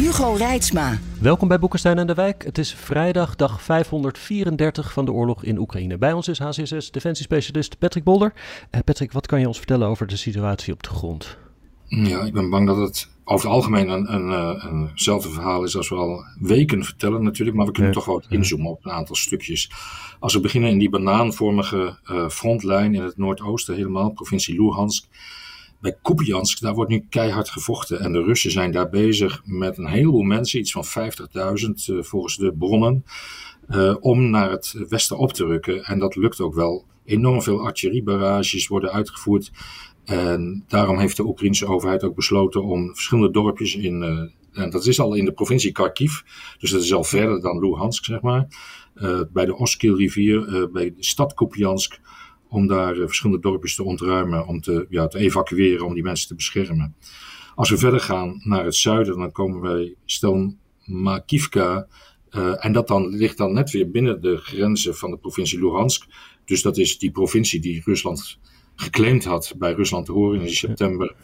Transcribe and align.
Hugo 0.00 0.32
Reitsma. 0.32 0.98
Welkom 1.20 1.48
bij 1.48 1.58
Boekenstein 1.58 1.98
en 1.98 2.06
de 2.06 2.14
Wijk. 2.14 2.44
Het 2.44 2.58
is 2.58 2.74
vrijdag, 2.74 3.36
dag 3.36 3.62
534 3.62 4.92
van 4.92 5.04
de 5.04 5.12
oorlog 5.12 5.44
in 5.44 5.58
Oekraïne. 5.58 5.98
Bij 5.98 6.12
ons 6.12 6.28
is 6.28 6.38
HCSS 6.38 6.90
defensiespecialist 6.90 7.78
Patrick 7.78 8.04
Bolder. 8.04 8.32
Uh, 8.34 8.80
Patrick, 8.84 9.12
wat 9.12 9.26
kan 9.26 9.40
je 9.40 9.46
ons 9.46 9.56
vertellen 9.56 9.88
over 9.88 10.06
de 10.06 10.16
situatie 10.16 10.72
op 10.72 10.82
de 10.82 10.88
grond? 10.88 11.38
Ja, 11.86 12.22
ik 12.22 12.32
ben 12.32 12.50
bang 12.50 12.66
dat 12.66 12.76
het 12.76 13.08
over 13.24 13.46
het 13.46 13.54
algemeen 13.54 13.88
een, 13.88 14.14
een, 14.14 14.32
eh, 14.32 14.64
een, 14.70 14.88
eenzelfde 14.88 15.30
verhaal 15.30 15.64
is 15.64 15.76
als 15.76 15.88
we 15.88 15.94
al 15.94 16.24
weken 16.38 16.84
vertellen 16.84 17.22
natuurlijk. 17.22 17.56
Maar 17.56 17.66
we 17.66 17.72
kunnen 17.72 17.92
toch 17.92 18.04
wel 18.04 18.22
inzoomen 18.28 18.70
op 18.70 18.84
een 18.84 18.92
aantal 18.92 19.16
stukjes. 19.16 19.70
Als 20.18 20.34
we 20.34 20.40
beginnen 20.40 20.70
in 20.70 20.78
die 20.78 20.90
banaanvormige 20.90 21.98
uh, 22.10 22.28
frontlijn 22.28 22.94
in 22.94 23.02
het 23.02 23.16
noordoosten 23.16 23.74
helemaal, 23.74 24.10
provincie 24.10 24.54
Luhansk 24.54 25.04
bij 25.80 25.96
Kupiansk, 26.02 26.60
daar 26.60 26.74
wordt 26.74 26.90
nu 26.90 27.06
keihard 27.08 27.48
gevochten. 27.48 28.00
En 28.00 28.12
de 28.12 28.22
Russen 28.22 28.50
zijn 28.50 28.72
daar 28.72 28.88
bezig 28.88 29.42
met 29.44 29.78
een 29.78 29.86
heleboel 29.86 30.22
mensen, 30.22 30.60
iets 30.60 30.72
van 30.72 30.84
50.000 30.84 30.90
uh, 31.90 32.02
volgens 32.02 32.36
de 32.36 32.52
bronnen, 32.58 33.04
uh, 33.68 33.96
om 34.00 34.30
naar 34.30 34.50
het 34.50 34.84
westen 34.88 35.18
op 35.18 35.32
te 35.32 35.44
rukken. 35.44 35.84
En 35.84 35.98
dat 35.98 36.16
lukt 36.16 36.40
ook 36.40 36.54
wel. 36.54 36.88
Enorm 37.04 37.42
veel 37.42 37.64
artilleriebarrages 37.64 38.68
worden 38.68 38.92
uitgevoerd. 38.92 39.50
En 40.04 40.64
daarom 40.68 40.98
heeft 40.98 41.16
de 41.16 41.26
Oekraïnse 41.26 41.66
overheid 41.66 42.04
ook 42.04 42.14
besloten 42.14 42.64
om 42.64 42.86
verschillende 42.86 43.30
dorpjes 43.30 43.74
in. 43.74 44.02
Uh, 44.02 44.62
en 44.62 44.70
dat 44.70 44.86
is 44.86 45.00
al 45.00 45.14
in 45.14 45.24
de 45.24 45.32
provincie 45.32 45.72
Kharkiv, 45.72 46.20
dus 46.58 46.70
dat 46.70 46.82
is 46.82 46.92
al 46.92 47.04
verder 47.04 47.40
dan 47.40 47.58
Luhansk, 47.58 48.04
zeg 48.04 48.20
maar. 48.20 48.46
bij 49.32 49.44
de 49.44 49.56
Oskil-rivier, 49.56 50.68
bij 50.72 50.94
de 50.94 51.04
stad 51.04 51.34
Kupiansk 51.34 52.00
om 52.50 52.66
daar 52.66 52.96
uh, 52.96 53.06
verschillende 53.06 53.42
dorpjes 53.42 53.74
te 53.74 53.84
ontruimen, 53.84 54.46
om 54.46 54.60
te, 54.60 54.86
ja, 54.88 55.06
te 55.06 55.18
evacueren, 55.18 55.86
om 55.86 55.94
die 55.94 56.02
mensen 56.02 56.28
te 56.28 56.34
beschermen. 56.34 56.94
Als 57.54 57.70
we 57.70 57.78
verder 57.78 58.00
gaan 58.00 58.40
naar 58.44 58.64
het 58.64 58.74
zuiden, 58.74 59.18
dan 59.18 59.32
komen 59.32 59.60
wij 59.60 59.94
stel 60.04 60.54
Makivka. 60.84 61.86
Uh, 62.30 62.64
en 62.64 62.72
dat 62.72 62.88
dan, 62.88 63.08
ligt 63.08 63.36
dan 63.36 63.52
net 63.52 63.70
weer 63.70 63.90
binnen 63.90 64.20
de 64.20 64.36
grenzen 64.36 64.96
van 64.96 65.10
de 65.10 65.16
provincie 65.16 65.58
Luhansk. 65.58 66.06
Dus 66.44 66.62
dat 66.62 66.78
is 66.78 66.98
die 66.98 67.10
provincie 67.10 67.60
die 67.60 67.82
Rusland 67.84 68.38
geclaimd 68.74 69.24
had 69.24 69.54
bij 69.58 69.72
Rusland 69.72 70.06
te 70.06 70.12
horen 70.12 70.40
in 70.40 70.50
september 70.50 71.14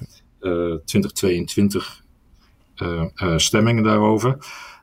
uh, 0.41 0.75
2022 0.85 2.05
stemmingen 3.37 3.83
daarover. 3.83 4.39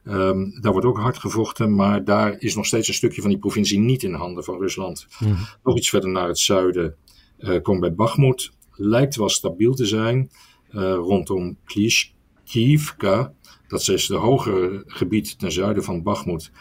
Um, 0.05 0.61
daar 0.61 0.71
wordt 0.71 0.87
ook 0.87 0.97
hard 0.97 1.17
gevochten, 1.17 1.75
maar 1.75 2.03
daar 2.03 2.39
is 2.39 2.55
nog 2.55 2.65
steeds 2.65 2.87
een 2.87 2.93
stukje 2.93 3.21
van 3.21 3.29
die 3.29 3.39
provincie 3.39 3.79
niet 3.79 4.03
in 4.03 4.13
handen 4.13 4.43
van 4.43 4.59
Rusland. 4.59 5.07
Mm. 5.19 5.37
Nog 5.63 5.77
iets 5.77 5.89
verder 5.89 6.09
naar 6.09 6.27
het 6.27 6.39
zuiden 6.39 6.95
uh, 7.39 7.61
komt 7.61 7.79
bij 7.79 7.93
Bakhmut. 7.93 8.51
Lijkt 8.71 9.15
wel 9.15 9.29
stabiel 9.29 9.73
te 9.73 9.85
zijn 9.85 10.31
uh, 10.71 10.81
rondom 10.81 11.57
Klishkivka. 11.65 13.33
Dat 13.67 13.87
is 13.87 14.07
de 14.07 14.15
hogere 14.15 14.83
gebied 14.87 15.39
ten 15.39 15.51
zuiden 15.51 15.83
van 15.83 16.03
Bakhmut. 16.03 16.51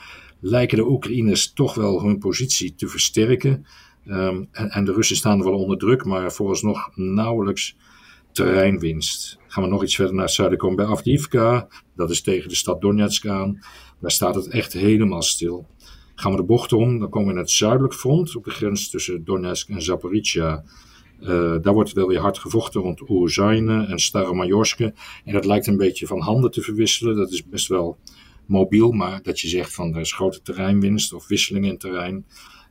Lijken 0.40 0.76
de 0.76 0.88
Oekraïners 0.88 1.52
toch 1.52 1.74
wel 1.74 2.02
hun 2.02 2.18
positie 2.18 2.74
te 2.74 2.88
versterken. 2.88 3.66
Um, 4.06 4.48
en, 4.52 4.70
en, 4.70 4.84
de 4.84 4.92
Russen 4.92 5.16
staan 5.16 5.38
er 5.38 5.44
wel 5.44 5.58
onder 5.58 5.78
druk, 5.78 6.04
maar 6.04 6.32
vooralsnog 6.32 6.90
nauwelijks 6.94 7.76
terreinwinst. 8.32 9.38
Gaan 9.52 9.62
we 9.62 9.68
nog 9.68 9.82
iets 9.82 9.94
verder 9.94 10.14
naar 10.14 10.24
het 10.24 10.34
zuiden 10.34 10.58
komen 10.58 10.76
bij 10.76 10.86
Avdiivka. 10.86 11.68
Dat 11.96 12.10
is 12.10 12.22
tegen 12.22 12.48
de 12.48 12.54
stad 12.54 12.80
Donetsk 12.80 13.26
aan. 13.26 13.58
Daar 14.00 14.10
staat 14.10 14.34
het 14.34 14.48
echt 14.48 14.72
helemaal 14.72 15.22
stil. 15.22 15.66
Gaan 16.14 16.30
we 16.30 16.36
de 16.36 16.42
bocht 16.42 16.72
om, 16.72 16.98
dan 16.98 17.08
komen 17.08 17.28
we 17.28 17.34
in 17.34 17.40
het 17.40 17.50
zuidelijk 17.50 17.94
front 17.94 18.36
op 18.36 18.44
de 18.44 18.50
grens 18.50 18.90
tussen 18.90 19.24
Donetsk 19.24 19.68
en 19.68 19.82
Zaporizhia. 19.82 20.64
Uh, 21.20 21.28
daar 21.62 21.72
wordt 21.72 21.92
wel 21.92 22.06
weer 22.06 22.20
hard 22.20 22.38
gevochten 22.38 22.80
rond 22.80 23.08
Oerzaine 23.08 23.86
en 23.86 23.98
Staromajorske. 23.98 24.94
En 25.24 25.32
dat 25.32 25.44
lijkt 25.44 25.66
een 25.66 25.76
beetje 25.76 26.06
van 26.06 26.20
handen 26.20 26.50
te 26.50 26.60
verwisselen. 26.60 27.16
Dat 27.16 27.32
is 27.32 27.44
best 27.44 27.68
wel 27.68 27.98
mobiel, 28.46 28.92
maar 28.92 29.22
dat 29.22 29.40
je 29.40 29.48
zegt 29.48 29.74
van 29.74 29.94
er 29.94 30.00
is 30.00 30.12
grote 30.12 30.42
terreinwinst 30.42 31.12
of 31.12 31.28
wisseling 31.28 31.66
in 31.66 31.78
terrein. 31.78 32.26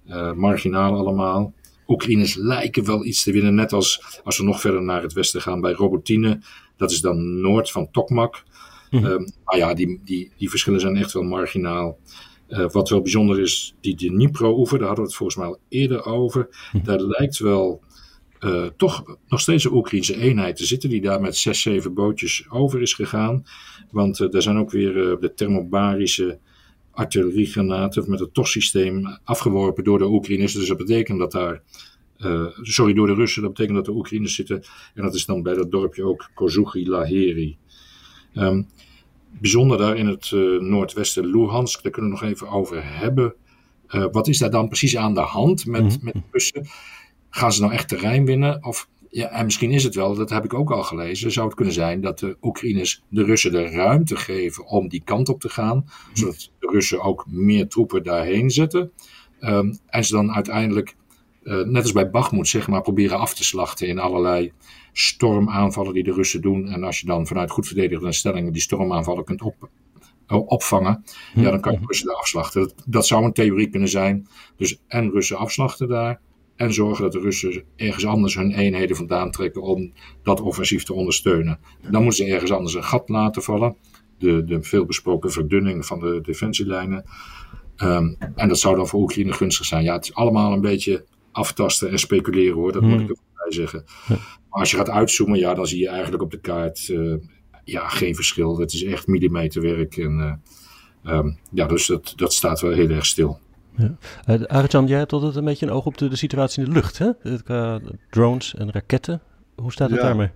Uh, 0.07 0.33
marginaal 0.33 0.95
allemaal. 0.95 1.53
Oekraïners 1.91 2.35
lijken 2.35 2.85
wel 2.85 3.05
iets 3.05 3.23
te 3.23 3.31
winnen, 3.31 3.55
net 3.55 3.73
als 3.73 4.19
als 4.23 4.37
we 4.37 4.43
nog 4.43 4.61
verder 4.61 4.81
naar 4.81 5.01
het 5.01 5.13
westen 5.13 5.41
gaan 5.41 5.61
bij 5.61 5.71
Robotine. 5.71 6.39
Dat 6.81 6.91
is 6.91 7.01
dan 7.01 7.41
noord 7.41 7.71
van 7.71 7.91
Tokmak. 7.91 8.43
Mm. 8.89 9.05
Um, 9.05 9.31
maar 9.43 9.57
ja, 9.57 9.73
die, 9.73 10.01
die, 10.03 10.31
die 10.37 10.49
verschillen 10.49 10.79
zijn 10.79 10.95
echt 10.95 11.13
wel 11.13 11.23
marginaal. 11.23 11.97
Uh, 12.49 12.69
wat 12.69 12.89
wel 12.89 13.01
bijzonder 13.01 13.39
is, 13.39 13.75
die 13.81 13.95
Dnipro-oever, 13.95 14.77
daar 14.77 14.87
hadden 14.87 15.05
we 15.05 15.09
het 15.09 15.19
volgens 15.19 15.37
mij 15.37 15.47
al 15.47 15.59
eerder 15.69 16.05
over. 16.05 16.49
Mm. 16.71 16.83
Daar 16.83 17.01
lijkt 17.01 17.39
wel 17.39 17.81
uh, 18.39 18.65
toch 18.77 19.17
nog 19.27 19.39
steeds 19.39 19.63
een 19.63 19.73
Oekraïnse 19.73 20.17
eenheid 20.17 20.55
te 20.55 20.65
zitten, 20.65 20.89
die 20.89 21.01
daar 21.01 21.21
met 21.21 21.37
zes, 21.37 21.61
zeven 21.61 21.93
bootjes 21.93 22.45
over 22.49 22.81
is 22.81 22.93
gegaan. 22.93 23.45
Want 23.91 24.19
uh, 24.19 24.29
daar 24.29 24.41
zijn 24.41 24.57
ook 24.57 24.71
weer 24.71 24.93
de 24.93 25.31
thermobarische 25.35 26.39
artilleriegranaten 26.91 28.09
met 28.09 28.19
het 28.19 28.33
TOS-systeem 28.33 29.19
afgeworpen 29.23 29.83
door 29.83 29.97
de 29.97 30.09
Oekraïners. 30.09 30.53
Dus 30.53 30.67
dat 30.67 30.77
betekent 30.77 31.19
dat 31.19 31.31
daar, 31.31 31.61
uh, 32.25 32.45
sorry, 32.61 32.93
door 32.93 33.07
de 33.07 33.13
Russen, 33.13 33.41
dat 33.41 33.51
betekent 33.51 33.77
dat 33.77 33.85
de 33.85 33.91
Oekraïners 33.91 34.35
zitten. 34.35 34.63
En 34.93 35.03
dat 35.03 35.15
is 35.15 35.25
dan 35.25 35.43
bij 35.43 35.53
dat 35.53 35.71
dorpje 35.71 36.03
ook 36.03 36.29
Kozuchi 36.33 36.89
Laheri. 36.89 37.57
Um, 38.33 38.67
bijzonder 39.39 39.77
daar 39.77 39.97
in 39.97 40.07
het 40.07 40.31
uh, 40.31 40.61
noordwesten 40.61 41.25
Luhansk, 41.25 41.83
daar 41.83 41.91
kunnen 41.91 42.11
we 42.11 42.17
nog 42.17 42.29
even 42.29 42.49
over 42.49 42.77
hebben. 42.83 43.35
Uh, 43.87 44.05
wat 44.11 44.27
is 44.27 44.37
daar 44.37 44.51
dan 44.51 44.67
precies 44.67 44.97
aan 44.97 45.13
de 45.13 45.19
hand 45.19 45.65
met, 45.65 45.81
mm 45.81 45.89
-hmm. 45.89 45.99
met 46.03 46.15
Russen? 46.31 46.67
Gaan 47.29 47.53
ze 47.53 47.61
nou 47.61 47.73
echt 47.73 47.87
terrein 47.87 48.25
winnen? 48.25 48.63
Of 48.65 48.89
ja, 49.09 49.29
en 49.29 49.45
misschien 49.45 49.71
is 49.71 49.83
het 49.83 49.95
wel, 49.95 50.15
dat 50.15 50.29
heb 50.29 50.43
ik 50.43 50.53
ook 50.53 50.71
al 50.71 50.83
gelezen, 50.83 51.31
zou 51.31 51.45
het 51.45 51.55
kunnen 51.55 51.73
zijn 51.73 52.01
dat 52.01 52.19
de 52.19 52.37
Oekraïners 52.41 53.03
de 53.09 53.23
Russen 53.23 53.51
de 53.51 53.69
ruimte 53.69 54.15
geven 54.15 54.65
om 54.65 54.87
die 54.87 55.01
kant 55.03 55.29
op 55.29 55.39
te 55.39 55.49
gaan, 55.49 55.85
zodat 56.13 56.51
de 56.59 56.67
Russen 56.67 57.01
ook 57.01 57.25
meer 57.29 57.67
troepen 57.67 58.03
daarheen 58.03 58.49
zetten. 58.49 58.91
Um, 59.39 59.77
en 59.85 60.05
ze 60.05 60.13
dan 60.13 60.31
uiteindelijk, 60.31 60.95
uh, 61.43 61.65
net 61.65 61.83
als 61.83 61.91
bij 61.91 62.09
Bakhmut, 62.09 62.47
zeg 62.47 62.67
maar, 62.67 62.81
proberen 62.81 63.19
af 63.19 63.33
te 63.33 63.43
slachten 63.43 63.87
in 63.87 63.99
allerlei 63.99 64.51
stormaanvallen 64.91 65.93
die 65.93 66.03
de 66.03 66.13
Russen 66.13 66.41
doen. 66.41 66.67
En 66.67 66.83
als 66.83 66.99
je 66.99 67.05
dan 67.05 67.27
vanuit 67.27 67.51
goed 67.51 67.67
verdedigende 67.67 68.13
stellingen 68.13 68.53
die 68.53 68.61
stormaanvallen 68.61 69.23
kunt 69.23 69.41
op, 69.41 69.69
opvangen, 70.27 71.03
ja, 71.35 71.49
dan 71.49 71.61
kan 71.61 71.73
je 71.73 71.79
Russen 71.85 72.07
daar 72.07 72.15
afslachten. 72.15 72.61
Dat, 72.61 72.73
dat 72.85 73.07
zou 73.07 73.25
een 73.25 73.33
theorie 73.33 73.69
kunnen 73.69 73.89
zijn. 73.89 74.27
Dus 74.57 74.81
en 74.87 75.11
Russen 75.11 75.37
afslachten 75.37 75.87
daar 75.87 76.19
en 76.55 76.73
zorgen 76.73 77.03
dat 77.03 77.11
de 77.11 77.19
Russen 77.19 77.63
ergens 77.75 78.05
anders 78.05 78.35
hun 78.35 78.51
eenheden 78.51 78.95
vandaan 78.95 79.31
trekken 79.31 79.61
om 79.61 79.93
dat 80.23 80.41
offensief 80.41 80.83
te 80.83 80.93
ondersteunen. 80.93 81.59
Dan 81.89 82.03
moeten 82.03 82.25
ze 82.25 82.33
ergens 82.33 82.51
anders 82.51 82.73
een 82.73 82.83
gat 82.83 83.09
laten 83.09 83.43
vallen. 83.43 83.75
De, 84.17 84.43
de 84.43 84.63
veelbesproken 84.63 85.31
verdunning 85.31 85.85
van 85.85 85.99
de 85.99 86.19
defensielijnen. 86.21 87.03
Um, 87.77 88.15
en 88.35 88.47
dat 88.47 88.59
zou 88.59 88.75
dan 88.75 88.87
voor 88.87 89.01
Oekraïne 89.01 89.33
gunstig 89.33 89.65
zijn. 89.65 89.83
Ja, 89.83 89.93
het 89.93 90.03
is 90.03 90.13
allemaal 90.13 90.53
een 90.53 90.61
beetje 90.61 91.05
aftasten 91.31 91.89
en 91.89 91.99
speculeren 91.99 92.53
hoor, 92.55 92.71
dat 92.71 92.81
moet 92.81 93.01
ik 93.01 93.09
erbij 93.09 93.51
zeggen. 93.51 93.83
Maar 94.07 94.59
als 94.59 94.71
je 94.71 94.77
gaat 94.77 94.89
uitzoomen, 94.89 95.39
ja, 95.39 95.53
dan 95.53 95.67
zie 95.67 95.79
je 95.79 95.87
eigenlijk 95.87 96.23
op 96.23 96.31
de 96.31 96.39
kaart 96.39 96.87
uh, 96.87 97.15
ja, 97.63 97.87
geen 97.87 98.15
verschil. 98.15 98.59
Het 98.59 98.73
is 98.73 98.83
echt 98.83 99.07
millimeterwerk. 99.07 99.97
En, 99.97 100.39
uh, 101.03 101.17
um, 101.17 101.37
ja, 101.51 101.65
dus 101.65 101.85
dat, 101.85 102.13
dat 102.15 102.33
staat 102.33 102.61
wel 102.61 102.71
heel 102.71 102.89
erg 102.89 103.05
stil. 103.05 103.39
Ja. 103.77 103.95
Uh, 104.27 104.45
Arjan, 104.45 104.87
jij 104.87 104.97
hebt 104.97 105.13
altijd 105.13 105.35
een 105.35 105.45
beetje 105.45 105.65
een 105.65 105.71
oog 105.71 105.85
op 105.85 105.97
de, 105.97 106.07
de 106.07 106.15
situatie 106.15 106.63
in 106.63 106.69
de 106.69 106.75
lucht. 106.75 106.97
Hè? 106.97 107.09
Uh, 107.47 107.75
drones 108.09 108.55
en 108.55 108.71
raketten. 108.71 109.21
Hoe 109.55 109.71
staat 109.71 109.89
het 109.89 109.99
ja. 109.99 110.05
daarmee? 110.05 110.29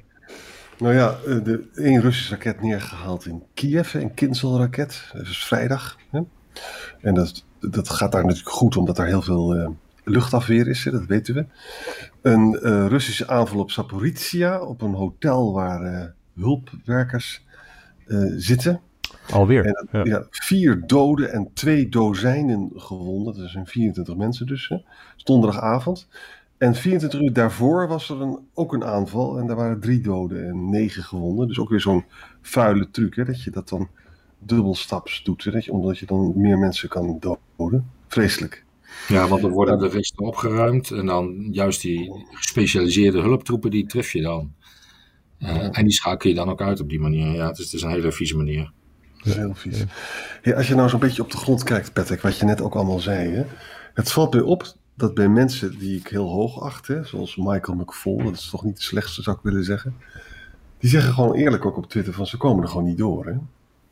Nou 0.77 0.93
ja, 0.93 1.17
de 1.25 1.67
één 1.75 2.01
Russisch 2.01 2.29
raket 2.29 2.61
neergehaald 2.61 3.25
in 3.25 3.43
Kiev, 3.53 3.93
een 3.93 4.13
Kinzel-raket. 4.13 5.09
Dat 5.13 5.21
is 5.21 5.45
vrijdag. 5.45 5.97
Hè? 6.11 6.21
En 7.01 7.13
dat, 7.13 7.45
dat 7.59 7.89
gaat 7.89 8.11
daar 8.11 8.25
natuurlijk 8.25 8.55
goed, 8.55 8.77
omdat 8.77 8.97
er 8.97 9.05
heel 9.05 9.21
veel 9.21 9.55
uh, 9.55 9.67
luchtafweer 10.05 10.67
is, 10.67 10.83
dat 10.83 11.05
weten 11.05 11.33
we. 11.35 11.45
Een 12.21 12.59
uh, 12.61 12.87
Russische 12.87 13.27
aanval 13.27 13.59
op 13.59 13.71
Zaporizhia, 13.71 14.61
op 14.61 14.81
een 14.81 14.93
hotel 14.93 15.53
waar 15.53 15.93
uh, 15.93 16.05
hulpwerkers 16.43 17.45
zitten. 18.37 18.81
Alweer. 19.29 19.65
En, 19.65 19.87
ja. 19.91 20.03
ja. 20.03 20.25
vier 20.29 20.83
doden 20.85 21.31
en 21.31 21.49
twee 21.53 21.89
dozijnen 21.89 22.71
gewonden. 22.75 23.37
Dat 23.37 23.49
zijn 23.49 23.65
24 23.65 24.15
mensen 24.15 24.47
dus. 24.47 24.73
Donderdagavond. 25.23 26.07
En 26.57 26.75
24 26.75 27.21
uur 27.21 27.33
daarvoor 27.33 27.87
was 27.87 28.09
er 28.09 28.21
een, 28.21 28.39
ook 28.53 28.73
een 28.73 28.83
aanval 28.83 29.39
en 29.39 29.47
daar 29.47 29.55
waren 29.55 29.79
drie 29.79 30.01
doden 30.01 30.47
en 30.47 30.69
negen 30.69 31.03
gewonden. 31.03 31.47
Dus 31.47 31.59
ook 31.59 31.69
weer 31.69 31.81
zo'n 31.81 32.05
vuile 32.41 32.89
truc, 32.91 33.15
hè, 33.15 33.25
dat 33.25 33.43
je 33.43 33.51
dat 33.51 33.69
dan 33.69 33.89
dubbelstaps 34.39 35.23
doet, 35.23 35.43
hè, 35.43 35.51
dat 35.51 35.65
je, 35.65 35.71
omdat 35.71 35.97
je 35.97 36.05
dan 36.05 36.33
meer 36.35 36.57
mensen 36.57 36.89
kan 36.89 37.19
doden. 37.19 37.89
Vreselijk. 38.07 38.65
Ja, 39.07 39.27
want 39.27 39.41
dan 39.41 39.51
worden 39.51 39.79
de 39.79 39.87
resten 39.87 40.25
opgeruimd 40.25 40.91
en 40.91 41.05
dan 41.05 41.47
juist 41.51 41.81
die 41.81 42.25
gespecialiseerde 42.31 43.21
hulptroepen, 43.21 43.71
die 43.71 43.85
tref 43.85 44.11
je 44.11 44.21
dan. 44.21 44.53
Uh, 45.39 45.77
en 45.77 45.83
die 45.83 45.93
schakel 45.93 46.29
je 46.29 46.35
dan 46.35 46.49
ook 46.49 46.61
uit 46.61 46.79
op 46.79 46.89
die 46.89 46.99
manier. 46.99 47.27
Ja, 47.27 47.47
het 47.47 47.57
is, 47.57 47.63
het 47.63 47.73
is 47.73 47.81
een 47.81 47.89
hele 47.89 48.11
vieze 48.11 48.37
manier. 48.37 48.71
Dat 49.17 49.25
is 49.27 49.35
heel 49.35 49.53
vies. 49.53 49.83
Ja, 50.41 50.55
als 50.55 50.67
je 50.67 50.75
nou 50.75 50.89
zo'n 50.89 50.99
beetje 50.99 51.21
op 51.21 51.31
de 51.31 51.37
grond 51.37 51.63
kijkt, 51.63 51.93
Patrick, 51.93 52.21
wat 52.21 52.37
je 52.37 52.45
net 52.45 52.61
ook 52.61 52.75
allemaal 52.75 52.99
zei. 52.99 53.29
Hè? 53.29 53.43
Het 53.93 54.11
valt 54.11 54.33
mij 54.33 54.41
op 54.41 54.75
dat 54.95 55.13
bij 55.13 55.29
mensen 55.29 55.79
die 55.79 55.99
ik 55.99 56.07
heel 56.07 56.29
hoog 56.29 56.61
acht, 56.61 56.87
hè, 56.87 57.03
zoals 57.03 57.35
Michael 57.35 57.77
McFall, 57.77 58.23
dat 58.23 58.33
is 58.33 58.49
toch 58.49 58.63
niet 58.63 58.75
de 58.75 58.83
slechtste 58.83 59.21
zou 59.21 59.35
ik 59.35 59.43
willen 59.43 59.63
zeggen. 59.63 59.95
Die 60.79 60.89
zeggen 60.89 61.13
gewoon 61.13 61.33
eerlijk 61.33 61.65
ook 61.65 61.77
op 61.77 61.89
Twitter 61.89 62.13
van 62.13 62.27
ze 62.27 62.37
komen 62.37 62.63
er 62.63 62.69
gewoon 62.69 62.85
niet 62.85 62.97
door. 62.97 63.25
Hè? 63.25 63.33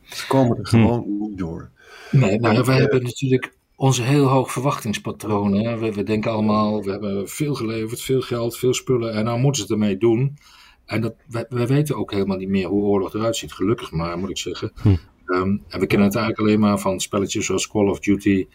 Ze 0.02 0.26
komen 0.26 0.58
er 0.58 0.66
gewoon 0.66 1.18
niet 1.18 1.38
door. 1.38 1.70
Nee, 2.10 2.38
nou, 2.38 2.64
we 2.64 2.72
hebben 2.72 3.02
natuurlijk 3.02 3.52
onze 3.76 4.02
heel 4.02 4.26
hoog 4.26 4.52
verwachtingspatronen. 4.52 5.80
We, 5.80 5.92
we, 5.92 6.02
denken 6.02 6.30
allemaal, 6.30 6.82
we 6.82 6.90
hebben 6.90 7.28
veel 7.28 7.54
geleverd, 7.54 8.00
veel 8.00 8.20
geld, 8.20 8.56
veel 8.56 8.74
spullen 8.74 9.14
en 9.14 9.24
nou 9.24 9.38
moeten 9.38 9.66
ze 9.66 9.72
het 9.72 9.80
ermee 9.82 9.96
doen. 9.96 10.38
En 10.84 11.00
dat, 11.00 11.14
wij, 11.28 11.46
wij 11.48 11.66
weten 11.66 11.96
ook 11.96 12.12
helemaal 12.12 12.36
niet 12.36 12.48
meer 12.48 12.68
hoe 12.68 12.82
oorlog 12.82 13.14
eruit 13.14 13.36
ziet, 13.36 13.52
gelukkig 13.52 13.90
maar, 13.90 14.18
moet 14.18 14.30
ik 14.30 14.38
zeggen. 14.38 14.72
Hm. 14.82 14.96
Um, 15.26 15.62
en 15.68 15.80
we 15.80 15.86
kennen 15.86 16.06
het 16.06 16.16
eigenlijk 16.16 16.38
alleen 16.38 16.60
maar 16.60 16.78
van 16.78 17.00
spelletjes 17.00 17.46
zoals 17.46 17.68
Call 17.68 17.88
of 17.88 18.00
Duty. 18.00 18.46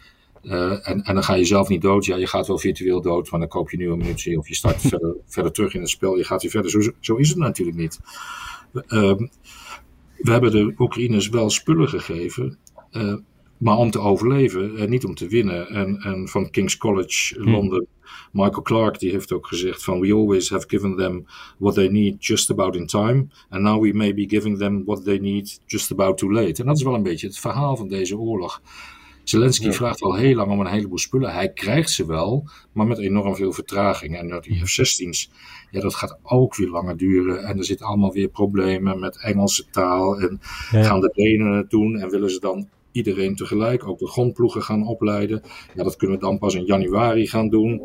Uh, 0.44 0.88
en, 0.88 1.02
en 1.02 1.14
dan 1.14 1.24
ga 1.24 1.34
je 1.34 1.46
zelf 1.46 1.68
niet 1.68 1.82
dood. 1.82 2.06
Ja, 2.06 2.16
je 2.16 2.28
gaat 2.28 2.48
wel 2.48 2.58
virtueel 2.58 3.02
dood, 3.02 3.32
maar 3.32 3.40
dan 3.40 3.50
koop 3.50 3.70
je 3.70 3.78
nieuwe 3.78 3.98
munitie 3.98 4.38
of 4.38 4.48
je 4.48 4.56
start 4.56 4.82
verder, 4.82 5.16
verder 5.26 5.52
terug 5.52 5.74
in 5.74 5.80
het 5.80 5.90
spel. 5.90 6.18
Je 6.18 6.24
gaat 6.24 6.42
weer 6.42 6.52
verder. 6.52 6.72
Zo, 6.72 6.92
zo 7.00 7.16
is 7.16 7.30
het 7.30 7.38
natuurlijk 7.38 7.78
niet. 7.78 8.00
Um, 8.88 9.30
we 10.18 10.32
hebben 10.32 10.52
de 10.52 10.74
Oekraïners 10.78 11.30
wel 11.30 11.50
spullen 11.50 11.90
gegeven. 11.90 12.58
Uh, 12.92 13.16
maar 13.60 13.78
om 13.78 13.92
te 13.92 14.00
overleven 14.00 14.78
en 14.78 14.90
niet 14.90 15.06
om 15.06 15.16
te 15.16 15.28
winnen. 15.28 15.68
En, 15.70 15.98
en 15.98 16.28
van 16.28 16.50
King's 16.50 16.78
College 16.78 17.42
hm. 17.42 17.50
Londen, 17.50 17.88
Michael 18.32 18.62
Clark, 18.62 19.00
die 19.00 19.12
heeft 19.12 19.32
ook 19.32 19.48
gezegd 19.48 19.84
van 19.84 20.00
we 20.00 20.14
always 20.14 20.50
have 20.50 20.66
given 20.68 20.96
them 20.96 21.26
what 21.58 21.74
they 21.74 21.88
need 21.88 22.26
just 22.26 22.52
about 22.52 22.76
in 22.76 22.86
time. 22.86 23.28
And 23.50 23.62
now 23.62 23.82
we 23.82 23.94
may 23.94 24.14
be 24.14 24.30
giving 24.30 24.58
them 24.58 24.84
what 24.86 25.04
they 25.04 25.18
need 25.18 25.60
just 25.66 25.92
about 25.92 26.18
too 26.18 26.32
late. 26.32 26.62
En 26.62 26.68
dat 26.68 26.78
is 26.78 26.84
wel 26.84 26.94
een 26.94 27.04
beetje 27.04 27.28
het 27.28 27.40
verhaal 27.40 27.76
van 27.76 27.88
deze 27.88 28.18
oorlog. 28.18 28.62
Zelensky 29.24 29.72
vraagt 29.72 30.02
al 30.02 30.16
heel 30.16 30.36
lang 30.36 30.52
om 30.52 30.60
een 30.60 30.68
heleboel 30.68 30.98
spullen. 30.98 31.34
Hij 31.34 31.54
krijgt 31.54 31.90
ze 31.90 32.06
wel, 32.06 32.50
maar 32.74 32.88
met 32.88 32.98
enorm 32.98 33.36
veel 33.36 33.52
vertraging. 33.52 34.18
En 34.18 34.42
die 34.42 34.66
F-16's, 34.66 35.32
ja, 35.72 35.80
dat 35.80 35.96
gaat 35.96 36.20
ook 36.24 36.56
weer 36.56 36.70
langer 36.70 36.98
duren. 36.98 37.44
En 37.44 37.58
er 37.58 37.66
zitten 37.66 37.86
allemaal 37.86 38.14
weer 38.14 38.28
problemen 38.28 39.00
met 39.00 39.22
Engelse 39.22 39.66
taal. 39.72 40.20
En 40.20 40.40
gaan 40.72 41.00
de 41.00 41.12
Denen 41.14 41.52
het 41.52 41.70
doen 41.70 42.00
en 42.00 42.10
willen 42.10 42.30
ze 42.30 42.40
dan 42.40 42.68
iedereen 42.92 43.36
tegelijk, 43.36 43.88
ook 43.88 44.00
de 44.00 44.08
grondploegen 44.08 44.62
gaan 44.62 44.88
opleiden. 44.88 45.42
Ja, 45.76 45.84
dat 45.84 45.96
kunnen 45.96 46.18
we 46.18 46.24
dan 46.24 46.38
pas 46.38 46.56
in 46.56 46.66
januari 46.66 47.28
gaan 47.28 47.50
doen. 47.50 47.82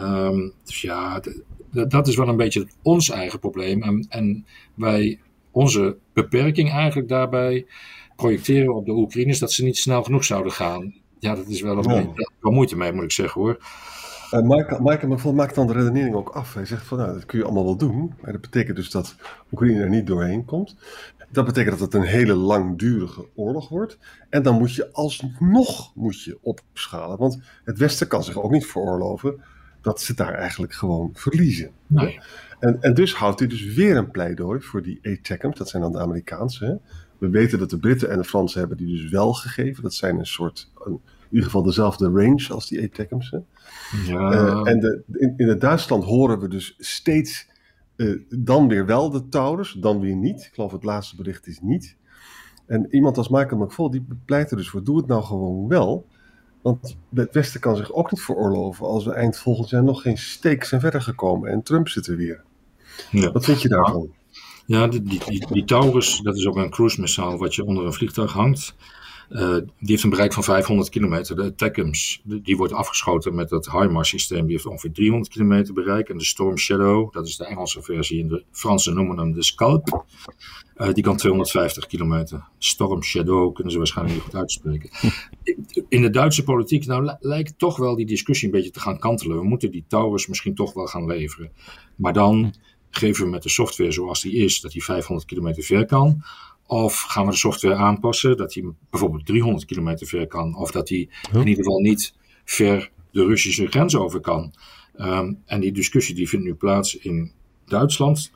Um, 0.00 0.52
dus 0.64 0.80
ja, 0.80 1.20
dat 1.70 2.08
is 2.08 2.16
wel 2.16 2.28
een 2.28 2.36
beetje 2.36 2.66
ons 2.82 3.10
eigen 3.10 3.38
probleem. 3.38 3.82
En, 3.82 4.06
en 4.08 4.46
wij, 4.74 5.20
onze 5.50 5.96
beperking 6.12 6.70
eigenlijk 6.70 7.08
daarbij 7.08 7.66
projecteren 8.16 8.74
op 8.74 8.86
de 8.86 8.92
Oekraïners 8.92 9.38
dat 9.38 9.52
ze 9.52 9.64
niet 9.64 9.76
snel 9.76 10.02
genoeg 10.02 10.24
zouden 10.24 10.52
gaan. 10.52 10.94
Ja, 11.18 11.34
dat 11.34 11.46
is 11.46 11.60
wel 11.60 11.78
een 11.78 12.12
ja. 12.14 12.28
wel 12.40 12.52
moeite 12.52 12.76
mee, 12.76 12.92
moet 12.92 13.04
ik 13.04 13.12
zeggen 13.12 13.40
hoor. 13.40 13.58
Uh, 14.32 14.40
Michael, 14.40 14.80
Michael 14.82 15.32
maakt 15.32 15.54
dan 15.54 15.66
de 15.66 15.72
redenering 15.72 16.14
ook 16.14 16.28
af. 16.28 16.54
Hij 16.54 16.66
zegt 16.66 16.86
van 16.86 16.98
nou, 16.98 17.12
dat 17.12 17.26
kun 17.26 17.38
je 17.38 17.44
allemaal 17.44 17.64
wel 17.64 17.76
doen. 17.76 18.14
Maar 18.20 18.32
dat 18.32 18.40
betekent 18.40 18.76
dus 18.76 18.90
dat 18.90 19.16
Oekraïne 19.52 19.80
er 19.80 19.88
niet 19.88 20.06
doorheen 20.06 20.44
komt. 20.44 20.76
Dat 21.34 21.44
betekent 21.44 21.78
dat 21.78 21.92
het 21.92 22.02
een 22.02 22.08
hele 22.08 22.34
langdurige 22.34 23.28
oorlog 23.34 23.68
wordt. 23.68 23.98
En 24.30 24.42
dan 24.42 24.58
moet 24.58 24.74
je 24.74 24.92
alsnog 24.92 25.94
moet 25.94 26.22
je 26.22 26.38
opschalen. 26.42 27.18
Want 27.18 27.38
het 27.64 27.78
Westen 27.78 28.08
kan 28.08 28.24
zich 28.24 28.42
ook 28.42 28.50
niet 28.50 28.66
veroorloven 28.66 29.40
dat 29.80 30.00
ze 30.00 30.14
daar 30.14 30.34
eigenlijk 30.34 30.72
gewoon 30.72 31.10
verliezen. 31.12 31.70
Nee. 31.86 32.20
En, 32.58 32.80
en 32.80 32.94
dus 32.94 33.14
houdt 33.14 33.38
hij 33.38 33.48
dus 33.48 33.74
weer 33.74 33.96
een 33.96 34.10
pleidooi 34.10 34.60
voor 34.60 34.82
die 34.82 35.00
ATACMS. 35.02 35.58
Dat 35.58 35.68
zijn 35.68 35.82
dan 35.82 35.92
de 35.92 35.98
Amerikaanse. 35.98 36.64
Hè? 36.64 36.74
We 37.18 37.28
weten 37.28 37.58
dat 37.58 37.70
de 37.70 37.78
Britten 37.78 38.10
en 38.10 38.18
de 38.18 38.24
Fransen 38.24 38.58
hebben 38.60 38.76
die 38.76 38.86
dus 38.86 39.10
wel 39.10 39.32
gegeven. 39.32 39.82
Dat 39.82 39.94
zijn 39.94 40.18
een 40.18 40.26
soort, 40.26 40.70
een, 40.84 40.92
in 40.92 41.30
ieder 41.30 41.44
geval 41.44 41.62
dezelfde 41.62 42.10
range 42.10 42.46
als 42.48 42.68
die 42.68 42.82
ATACMS. 42.82 43.36
Ja. 44.06 44.32
Uh, 44.32 44.60
en 44.64 44.80
de, 44.80 45.02
in, 45.12 45.34
in 45.36 45.48
het 45.48 45.60
Duitsland 45.60 46.04
horen 46.04 46.40
we 46.40 46.48
dus 46.48 46.74
steeds 46.78 47.48
uh, 47.96 48.20
dan 48.28 48.68
weer 48.68 48.86
wel 48.86 49.10
de 49.10 49.28
Taurus, 49.28 49.72
dan 49.72 50.00
weer 50.00 50.16
niet. 50.16 50.44
Ik 50.44 50.54
geloof 50.54 50.72
het 50.72 50.84
laatste 50.84 51.16
bericht 51.16 51.46
is 51.46 51.60
niet. 51.60 51.96
En 52.66 52.86
iemand 52.90 53.18
als 53.18 53.28
Michael 53.28 53.60
McFall, 53.64 53.90
die 53.90 54.06
pleit 54.24 54.50
er 54.50 54.56
dus 54.56 54.68
voor, 54.68 54.84
doe 54.84 54.96
het 54.96 55.06
nou 55.06 55.22
gewoon 55.22 55.68
wel. 55.68 56.06
Want 56.62 56.96
het 57.14 57.32
Westen 57.32 57.60
kan 57.60 57.76
zich 57.76 57.92
ook 57.92 58.10
niet 58.10 58.20
veroorloven 58.20 58.86
als 58.86 59.04
we 59.04 59.12
eind 59.12 59.36
volgend 59.36 59.70
jaar 59.70 59.84
nog 59.84 60.02
geen 60.02 60.18
steek 60.18 60.64
zijn 60.64 60.80
verder 60.80 61.02
gekomen 61.02 61.50
en 61.50 61.62
Trump 61.62 61.88
zit 61.88 62.06
er 62.06 62.16
weer. 62.16 62.44
Ja. 63.10 63.32
Wat 63.32 63.44
vind 63.44 63.62
je 63.62 63.68
daarvan? 63.68 64.12
Ja, 64.66 64.86
die, 64.86 65.02
die, 65.02 65.46
die, 65.52 65.64
Taurus, 65.64 66.20
dat 66.20 66.36
is 66.36 66.46
ook 66.46 66.56
een 66.56 66.70
cruise 66.70 67.00
missile 67.00 67.36
wat 67.36 67.54
je 67.54 67.64
onder 67.64 67.86
een 67.86 67.92
vliegtuig 67.92 68.32
hangt. 68.32 68.74
Uh, 69.30 69.54
die 69.54 69.68
heeft 69.78 70.02
een 70.02 70.10
bereik 70.10 70.32
van 70.32 70.44
500 70.44 70.88
kilometer. 70.88 71.36
De 71.36 71.54
TACMS, 71.54 72.22
die 72.24 72.56
wordt 72.56 72.72
afgeschoten 72.72 73.34
met 73.34 73.50
het 73.50 73.70
HIMARS 73.70 74.08
systeem. 74.08 74.42
Die 74.42 74.52
heeft 74.52 74.66
ongeveer 74.66 74.92
300 74.92 75.32
kilometer 75.32 75.74
bereik. 75.74 76.08
En 76.08 76.18
de 76.18 76.24
Storm 76.24 76.58
Shadow, 76.58 77.12
dat 77.12 77.26
is 77.26 77.36
de 77.36 77.46
Engelse 77.46 77.82
versie. 77.82 78.22
En 78.22 78.28
de 78.28 78.44
Fransen 78.50 78.94
noemen 78.94 79.18
hem 79.18 79.32
de 79.32 79.42
Scalp. 79.42 80.04
Uh, 80.76 80.92
die 80.92 81.02
kan 81.02 81.16
250 81.16 81.86
kilometer. 81.86 82.48
Storm 82.58 83.02
Shadow 83.02 83.54
kunnen 83.54 83.72
ze 83.72 83.78
waarschijnlijk 83.78 84.16
niet 84.16 84.24
goed 84.24 84.34
uitspreken. 84.40 84.90
In 85.88 86.02
de 86.02 86.10
Duitse 86.10 86.44
politiek 86.44 86.86
nou, 86.86 87.16
lijkt 87.20 87.58
toch 87.58 87.76
wel 87.76 87.96
die 87.96 88.06
discussie 88.06 88.48
een 88.48 88.54
beetje 88.54 88.70
te 88.70 88.80
gaan 88.80 88.98
kantelen. 88.98 89.36
We 89.36 89.44
moeten 89.44 89.70
die 89.70 89.84
Taurus 89.88 90.26
misschien 90.26 90.54
toch 90.54 90.72
wel 90.72 90.86
gaan 90.86 91.06
leveren. 91.06 91.52
Maar 91.96 92.12
dan 92.12 92.54
geven 92.90 93.24
we 93.24 93.30
met 93.30 93.42
de 93.42 93.48
software 93.48 93.92
zoals 93.92 94.22
die 94.22 94.32
is, 94.32 94.60
dat 94.60 94.72
die 94.72 94.84
500 94.84 95.28
kilometer 95.28 95.62
ver 95.62 95.86
kan. 95.86 96.22
Of 96.66 97.00
gaan 97.00 97.24
we 97.24 97.30
de 97.30 97.36
software 97.36 97.74
aanpassen 97.74 98.36
dat 98.36 98.54
hij 98.54 98.64
bijvoorbeeld 98.90 99.26
300 99.26 99.64
kilometer 99.64 100.06
ver 100.06 100.26
kan. 100.26 100.56
Of 100.56 100.70
dat 100.70 100.88
hij 100.88 101.08
in 101.32 101.46
ieder 101.46 101.64
geval 101.64 101.80
niet 101.80 102.14
ver 102.44 102.90
de 103.10 103.24
Russische 103.24 103.66
grens 103.66 103.96
over 103.96 104.20
kan. 104.20 104.52
Um, 104.96 105.42
en 105.46 105.60
die 105.60 105.72
discussie 105.72 106.14
die 106.14 106.28
vindt 106.28 106.44
nu 106.44 106.54
plaats 106.54 106.96
in 106.96 107.32
Duitsland. 107.64 108.30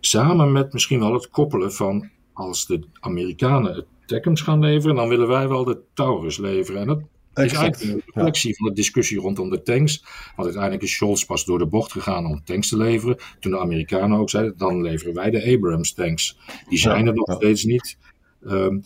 Samen 0.00 0.52
met 0.52 0.72
misschien 0.72 1.00
wel 1.00 1.12
het 1.12 1.30
koppelen 1.30 1.72
van 1.72 2.10
als 2.32 2.66
de 2.66 2.80
Amerikanen 3.00 3.74
het 3.74 3.86
TACMS 4.06 4.40
gaan 4.40 4.60
leveren, 4.60 4.96
dan 4.96 5.08
willen 5.08 5.28
wij 5.28 5.48
wel 5.48 5.64
de 5.64 5.80
Taurus 5.94 6.36
leveren. 6.36 6.80
En 6.80 6.86
dat 6.86 7.02
is 7.44 7.52
eigenlijk 7.52 7.92
een 7.92 8.02
reflectie 8.06 8.56
van 8.56 8.68
de 8.68 8.74
discussie 8.74 9.18
rondom 9.18 9.50
de 9.50 9.62
tanks. 9.62 10.04
Want 10.36 10.48
uiteindelijk 10.48 10.82
is 10.82 10.92
Scholz 10.92 11.24
pas 11.24 11.44
door 11.44 11.58
de 11.58 11.66
bocht 11.66 11.92
gegaan 11.92 12.26
om 12.26 12.44
tanks 12.44 12.68
te 12.68 12.76
leveren. 12.76 13.16
Toen 13.40 13.50
de 13.50 13.58
Amerikanen 13.58 14.18
ook 14.18 14.30
zeiden, 14.30 14.54
dan 14.56 14.82
leveren 14.82 15.14
wij 15.14 15.30
de 15.30 15.54
Abrams 15.54 15.92
tanks. 15.92 16.38
Die 16.68 16.78
zijn 16.78 17.06
er 17.06 17.14
nog 17.14 17.32
steeds 17.32 17.64
niet. 17.64 17.98
Um, 18.46 18.84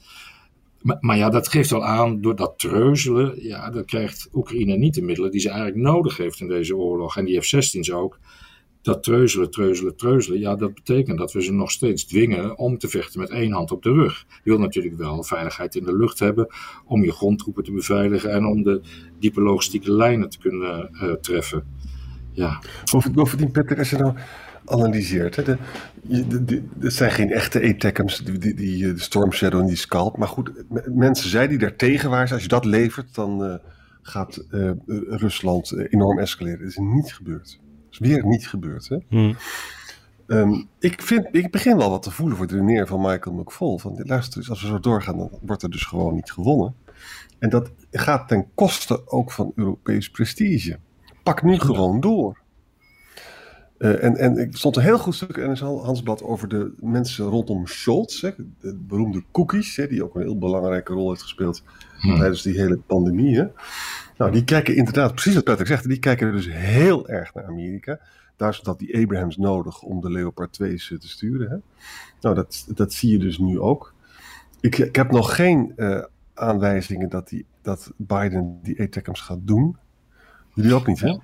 maar, 0.81 0.97
maar, 1.01 1.17
ja, 1.17 1.31
dat 1.31 1.49
geeft 1.49 1.73
al 1.73 1.85
aan, 1.85 2.21
door 2.21 2.37
dat 2.37 2.59
treuzelen, 2.59 3.43
ja, 3.43 3.71
dan 3.71 3.85
krijgt 3.85 4.29
Oekraïne 4.33 4.77
niet 4.77 4.95
de 4.95 5.03
middelen 5.03 5.31
die 5.31 5.41
ze 5.41 5.49
eigenlijk 5.49 5.79
nodig 5.79 6.17
heeft 6.17 6.41
in 6.41 6.49
deze 6.49 6.77
oorlog. 6.77 7.17
En 7.17 7.25
die 7.25 7.41
F-16's 7.41 7.91
ook 7.91 8.19
dat 8.83 9.03
treuzelen, 9.03 9.51
treuzelen, 9.51 9.97
treuzelen, 9.97 10.41
ja, 10.41 10.57
dat 10.57 10.75
betekent 10.75 11.19
dat 11.19 11.33
we 11.33 11.43
ze 11.43 11.53
nog 11.53 11.71
steeds 11.71 12.05
dwingen 12.05 12.59
om 12.59 12.79
te 12.79 12.89
vechten 12.89 13.21
met 13.21 13.31
één 13.31 13.53
hand 13.53 13.73
op 13.73 13.83
de 13.83 13.93
rug. 13.93 14.27
Je 14.29 14.51
wil 14.51 14.59
natuurlijk 14.59 14.97
wel 14.97 15.23
veiligheid 15.23 15.75
in 15.75 15.85
de 15.85 15.97
lucht 15.97 16.19
hebben 16.19 16.47
om 16.85 17.05
je 17.05 17.13
grondtroepen 17.13 17.65
te 17.65 17.73
beveiligen 17.73 18.33
en 18.33 18.47
om 18.47 18.63
de 18.63 18.81
diepe 19.19 19.41
logistieke 19.41 19.93
lijnen 19.93 20.29
te 20.29 20.39
kunnen 20.39 20.91
uh, 20.93 21.13
treffen. 21.13 21.65
Ja. 22.33 22.63
Bovendien, 23.13 23.51
Peter, 23.51 23.79
als 23.79 23.91
je 23.91 23.97
nou 23.97 24.15
analyseert, 24.65 25.37
hè, 25.37 25.43
de, 25.43 26.63
er 26.81 26.91
zijn 26.91 27.11
geen 27.11 27.31
echte 27.31 27.63
ATACMS, 27.63 28.19
die, 28.19 28.39
die, 28.39 28.55
die, 28.55 28.87
eh, 28.87 28.95
de 28.95 29.01
Storm 29.01 29.33
Shadow 29.33 29.61
en 29.61 29.67
die 29.67 29.77
Scalp, 29.77 30.17
maar 30.17 30.29
goed, 30.29 30.53
mensen 30.95 31.31
zeiden 31.31 31.59
die 31.59 31.69
daar 31.69 31.77
tegen 31.77 32.11
waren, 32.11 32.33
als 32.33 32.43
je 32.43 32.49
dat 32.49 32.65
levert, 32.65 33.15
dan 33.15 33.45
uh, 33.45 33.55
gaat 34.03 34.47
Rusland 35.07 35.73
enorm 35.89 36.19
escaleren. 36.19 36.59
Dat 36.59 36.69
is 36.69 36.77
niet 36.77 37.13
gebeurd 37.13 37.61
is 37.91 37.99
weer 37.99 38.27
niet 38.27 38.49
gebeurd. 38.49 38.89
Hè? 38.89 38.99
Hmm. 39.09 39.37
Um, 40.27 40.69
ik, 40.79 41.03
vind, 41.03 41.29
ik 41.33 41.51
begin 41.51 41.77
wel 41.77 41.91
wat 41.91 42.03
te 42.03 42.11
voelen 42.11 42.37
voor 42.37 42.47
de 42.47 42.55
redeneer 42.55 42.87
van 42.87 43.01
Michael 43.01 43.37
McFall. 43.37 43.79
Van, 43.79 44.01
luister, 44.05 44.47
als 44.49 44.63
we 44.63 44.67
zo 44.67 44.81
doorgaan, 44.81 45.17
dan 45.17 45.31
wordt 45.43 45.63
er 45.63 45.71
dus 45.71 45.85
gewoon 45.85 46.15
niet 46.15 46.33
gewonnen. 46.33 46.75
En 47.39 47.49
dat 47.49 47.71
gaat 47.91 48.29
ten 48.29 48.47
koste 48.55 49.09
ook 49.09 49.33
van 49.33 49.53
Europees 49.55 50.11
prestige. 50.11 50.79
Pak 51.23 51.43
nu 51.43 51.59
gewoon 51.59 52.01
door. 52.01 52.39
Uh, 53.81 54.05
en, 54.05 54.17
en 54.17 54.37
er 54.37 54.49
stond 54.51 54.77
een 54.77 54.83
heel 54.83 54.99
goed 54.99 55.15
stuk 55.15 55.37
in 55.37 55.57
Hansblad 55.57 56.23
over 56.23 56.49
de 56.49 56.73
mensen 56.81 57.27
rondom 57.27 57.67
Scholz, 57.67 58.21
hè, 58.21 58.31
de 58.61 58.79
beroemde 58.87 59.23
cookies, 59.31 59.77
hè, 59.77 59.87
die 59.87 60.05
ook 60.05 60.15
een 60.15 60.23
heel 60.23 60.39
belangrijke 60.39 60.93
rol 60.93 61.09
heeft 61.09 61.23
gespeeld 61.23 61.63
hmm. 61.99 62.19
tijdens 62.19 62.43
die 62.43 62.61
hele 62.61 62.79
pandemie. 62.79 63.37
Hè. 63.37 63.47
Nou, 64.17 64.33
die 64.33 64.45
kijken 64.45 64.77
inderdaad, 64.77 65.13
precies 65.13 65.35
wat 65.35 65.45
Patrick 65.45 65.67
zegt, 65.67 65.89
die 65.89 65.99
kijken 65.99 66.33
dus 66.33 66.53
heel 66.53 67.09
erg 67.09 67.35
naar 67.35 67.45
Amerika. 67.45 68.01
Daar 68.37 68.51
is 68.51 68.61
dat 68.61 68.79
die 68.79 69.03
Abrahams 69.03 69.37
nodig 69.37 69.83
om 69.83 70.01
de 70.01 70.11
Leopard 70.11 70.59
2's 70.63 70.87
te 70.89 71.09
sturen. 71.09 71.51
Hè. 71.51 71.57
Nou, 72.21 72.35
dat, 72.35 72.67
dat 72.75 72.93
zie 72.93 73.11
je 73.11 73.19
dus 73.19 73.39
nu 73.39 73.61
ook. 73.61 73.95
Ik, 74.61 74.79
ik 74.79 74.97
heb 74.97 75.11
nog 75.11 75.35
geen 75.35 75.73
uh, 75.77 76.05
aanwijzingen 76.35 77.09
dat, 77.09 77.29
die, 77.29 77.47
dat 77.63 77.93
Biden 77.97 78.59
die 78.63 78.81
ATACMS 78.81 79.21
gaat 79.21 79.47
doen. 79.47 79.77
Jullie 80.55 80.75
ook 80.75 80.87
niet, 80.87 81.01
hè? 81.01 81.19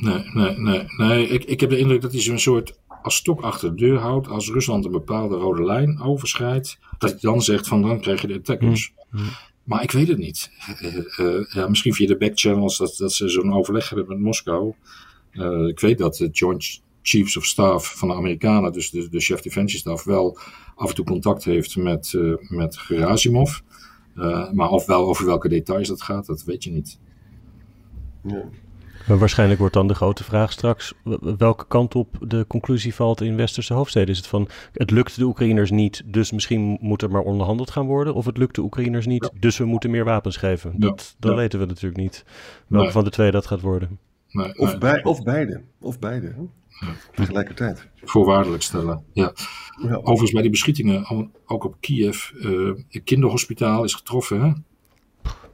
Nee, 0.00 0.30
nee, 0.32 0.58
nee. 0.58 0.84
nee. 0.96 1.28
Ik, 1.28 1.44
ik 1.44 1.60
heb 1.60 1.70
de 1.70 1.78
indruk 1.78 2.00
dat 2.00 2.12
hij 2.12 2.20
zo'n 2.20 2.38
soort 2.38 2.78
als 3.02 3.14
stok 3.14 3.40
achter 3.40 3.68
de 3.70 3.76
deur 3.76 3.98
houdt. 3.98 4.28
Als 4.28 4.50
Rusland 4.50 4.84
een 4.84 4.90
bepaalde 4.90 5.36
rode 5.36 5.64
lijn 5.64 6.00
overschrijdt. 6.00 6.78
Dat 6.98 7.10
hij 7.10 7.18
dan 7.20 7.42
zegt 7.42 7.68
van 7.68 7.82
dan 7.82 8.00
krijg 8.00 8.20
je 8.20 8.26
de 8.26 8.34
attackers. 8.34 8.92
Mm, 9.10 9.20
mm. 9.20 9.28
Maar 9.64 9.82
ik 9.82 9.90
weet 9.90 10.08
het 10.08 10.18
niet. 10.18 10.50
Uh, 11.20 11.44
ja, 11.52 11.68
misschien 11.68 11.94
via 11.94 12.06
de 12.06 12.16
backchannels 12.16 12.78
dat, 12.78 12.94
dat 12.98 13.12
ze 13.12 13.28
zo'n 13.28 13.54
overleg 13.54 13.88
hebben 13.88 14.08
met 14.08 14.18
Moskou. 14.18 14.74
Uh, 15.32 15.68
ik 15.68 15.80
weet 15.80 15.98
dat 15.98 16.16
de 16.16 16.28
Joint 16.28 16.82
Chiefs 17.02 17.36
of 17.36 17.44
Staff 17.44 17.98
van 17.98 18.08
de 18.08 18.14
Amerikanen, 18.14 18.72
dus 18.72 18.90
de, 18.90 19.08
de 19.08 19.20
chef 19.20 19.40
defensie 19.40 19.78
staff, 19.78 20.04
wel 20.04 20.38
af 20.74 20.88
en 20.88 20.94
toe 20.94 21.04
contact 21.04 21.44
heeft 21.44 21.76
met, 21.76 22.18
met 22.48 22.76
Gerasimov. 22.76 23.58
maar 24.52 24.70
of 24.70 24.86
wel 24.86 25.06
over 25.06 25.26
welke 25.26 25.48
details 25.48 25.88
dat 25.88 26.02
gaat, 26.02 26.26
dat 26.26 26.44
weet 26.44 26.64
je 26.64 26.70
niet. 26.70 26.98
Ja. 28.22 28.48
Maar 29.06 29.18
waarschijnlijk 29.18 29.58
wordt 29.58 29.74
dan 29.74 29.86
de 29.86 29.94
grote 29.94 30.24
vraag 30.24 30.52
straks 30.52 30.94
welke 31.36 31.66
kant 31.66 31.94
op 31.94 32.16
de 32.20 32.44
conclusie 32.48 32.94
valt 32.94 33.20
in 33.20 33.36
westerse 33.36 33.74
hoofdsteden. 33.74 34.08
Is 34.08 34.16
het 34.16 34.26
van 34.26 34.48
het 34.72 34.90
lukt 34.90 35.16
de 35.16 35.24
Oekraïners 35.24 35.70
niet, 35.70 36.02
dus 36.04 36.32
misschien 36.32 36.78
moet 36.80 37.02
er 37.02 37.10
maar 37.10 37.22
onderhandeld 37.22 37.70
gaan 37.70 37.86
worden? 37.86 38.14
Of 38.14 38.24
het 38.24 38.36
lukt 38.36 38.54
de 38.54 38.62
Oekraïners 38.62 39.06
niet, 39.06 39.30
dus 39.40 39.58
we 39.58 39.64
moeten 39.64 39.90
meer 39.90 40.04
wapens 40.04 40.36
geven? 40.36 40.72
Dat, 40.76 41.16
dat 41.18 41.34
weten 41.34 41.58
we 41.58 41.66
natuurlijk 41.66 42.00
niet. 42.02 42.24
Welke 42.66 42.92
van 42.92 43.04
de 43.04 43.10
twee 43.10 43.30
dat 43.30 43.46
gaat 43.46 43.60
worden. 43.60 43.98
Nee, 44.30 44.58
of, 44.58 44.78
bij, 44.78 45.04
of 45.04 45.22
beide. 45.22 45.62
Of 45.80 45.98
beide. 45.98 46.34
Tegelijkertijd. 47.14 47.88
Voorwaardelijk 48.02 48.62
stellen, 48.62 49.04
ja. 49.12 49.32
Overigens 49.82 50.32
bij 50.32 50.42
die 50.42 50.50
beschietingen, 50.50 51.28
ook 51.46 51.64
op 51.64 51.76
Kiev, 51.80 52.30
uh, 52.34 52.72
het 52.88 53.04
kinderhospitaal 53.04 53.84
is 53.84 53.94
getroffen. 53.94 54.40
Hè? 54.40 54.52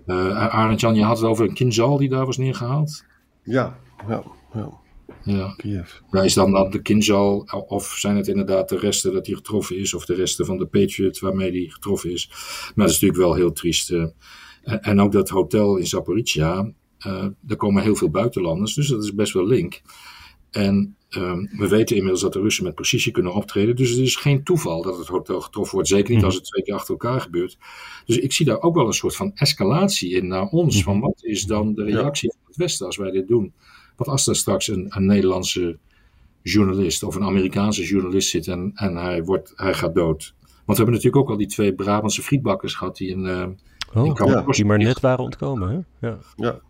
Uh, 0.07 0.55
Arend 0.55 0.81
Jan, 0.81 0.95
je 0.95 1.03
had 1.03 1.19
het 1.19 1.27
over 1.27 1.49
een 1.49 1.55
kinzal 1.55 1.97
die 1.97 2.09
daar 2.09 2.27
was 2.27 2.37
neergehaald. 2.37 3.05
Ja, 3.43 3.79
ja, 4.09 4.23
ja. 4.53 4.79
Ja. 5.25 5.55
Kiev. 5.57 5.93
Ja, 6.11 6.23
is 6.23 6.35
dan 6.35 6.53
dat 6.53 6.73
de 6.73 6.83
Kinjal, 6.83 7.49
of 7.67 7.87
zijn 7.87 8.17
het 8.17 8.29
inderdaad 8.29 8.69
de 8.69 8.79
resten 8.79 9.13
dat 9.13 9.27
hij 9.27 9.35
getroffen 9.35 9.79
is, 9.79 9.95
of 9.95 10.05
de 10.05 10.15
resten 10.15 10.47
van 10.47 10.59
de 10.59 10.67
Patriot 10.67 11.19
waarmee 11.19 11.51
hij 11.51 11.69
getroffen 11.69 12.13
is. 12.13 12.29
Maar 12.75 12.87
dat 12.87 12.95
is 12.95 13.01
natuurlijk 13.01 13.21
wel 13.21 13.35
heel 13.35 13.53
triest. 13.53 13.91
En, 13.91 14.15
en 14.63 15.01
ook 15.01 15.13
dat 15.13 15.29
hotel 15.29 15.77
in 15.77 15.87
Zaporizhia, 15.87 16.73
uh, 17.07 17.27
daar 17.41 17.57
komen 17.57 17.83
heel 17.83 17.97
veel 17.97 18.11
buitenlanders, 18.11 18.75
dus 18.75 18.89
dat 18.89 19.05
is 19.05 19.15
best 19.15 19.33
wel 19.33 19.47
link. 19.47 19.83
En 20.51 20.97
um, 21.17 21.49
we 21.57 21.69
weten 21.69 21.97
inmiddels 21.97 22.23
dat 22.23 22.33
de 22.33 22.41
Russen 22.41 22.65
met 22.65 22.75
precisie 22.75 23.13
kunnen 23.13 23.33
optreden. 23.33 23.77
Dus 23.77 23.91
het 23.91 23.99
is 23.99 24.17
geen 24.17 24.43
toeval 24.43 24.83
dat 24.83 24.99
het 24.99 25.07
hotel 25.07 25.41
getroffen 25.41 25.75
wordt. 25.75 25.89
Zeker 25.89 26.09
niet 26.09 26.17
mhm. 26.17 26.27
als 26.27 26.35
het 26.35 26.45
twee 26.45 26.63
keer 26.63 26.75
achter 26.75 26.91
elkaar 26.91 27.21
gebeurt. 27.21 27.59
Dus 28.07 28.19
ik 28.19 28.33
zie 28.33 28.47
daar 28.47 28.61
ook 28.61 28.75
wel 28.75 28.87
een 28.87 28.93
soort 28.93 29.17
van 29.17 29.33
escalatie 29.35 30.11
in 30.11 30.27
naar 30.27 30.47
ons. 30.47 30.75
Mhm. 30.75 30.85
Van 30.85 31.01
wat 31.01 31.21
is 31.23 31.45
dan 31.45 31.75
de 31.75 31.85
reactie 31.85 32.31
van 32.31 32.41
het 32.47 32.57
Westen 32.57 32.87
als 32.87 32.97
wij 32.97 33.11
dit 33.11 33.29
doen? 33.29 33.53
Wat 33.97 34.09
als 34.09 34.27
er 34.27 34.37
straks 34.37 34.69
een, 34.69 34.87
een 34.89 35.07
Nederlandse 35.07 35.79
journalist 36.43 37.03
of 37.03 37.15
een 37.15 37.25
Amerikaanse 37.25 37.85
journalist 37.85 38.29
zit 38.29 38.49
en, 38.49 38.73
en 38.75 38.97
hij, 38.97 39.25
wordt, 39.25 39.53
hij 39.57 39.75
gaat 39.75 39.95
dood? 39.95 40.35
Want 40.39 40.79
we 40.79 40.85
hebben 40.85 40.95
natuurlijk 40.95 41.23
ook 41.23 41.31
al 41.31 41.37
die 41.37 41.47
twee 41.47 41.75
Brabantse 41.75 42.23
frietbakkers 42.23 42.75
gehad 42.75 42.97
die 42.97 43.09
in. 43.09 43.25
Uh, 43.25 43.47
oh, 44.05 44.17
ja, 44.27 44.43
die 44.43 44.65
maar 44.65 44.79
net 44.79 45.01
waren 45.01 45.25
ontkomen. 45.25 45.69
Hè? 45.69 46.09
Ja. 46.09 46.19
ja, 46.37 46.61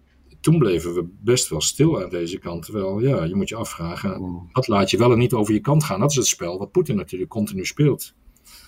toen 0.41 0.59
bleven 0.59 0.95
we 0.95 1.09
best 1.21 1.49
wel 1.49 1.61
stil 1.61 2.03
aan 2.03 2.09
deze 2.09 2.39
kant. 2.39 2.65
Terwijl, 2.65 3.01
ja, 3.01 3.25
je 3.25 3.35
moet 3.35 3.49
je 3.49 3.57
afvragen, 3.57 4.23
mm. 4.23 4.49
wat 4.53 4.69
laat 4.69 4.91
je 4.91 4.99
wel 4.99 5.13
en 5.13 5.19
niet 5.19 5.33
over 5.33 5.55
je 5.55 5.61
kant 5.61 5.85
gaan? 5.85 6.01
Dat 6.01 6.11
is 6.11 6.17
het 6.17 6.27
spel 6.27 6.59
wat 6.59 6.71
Poetin 6.71 6.97
natuurlijk 6.97 7.31
continu 7.31 7.65
speelt. 7.65 8.15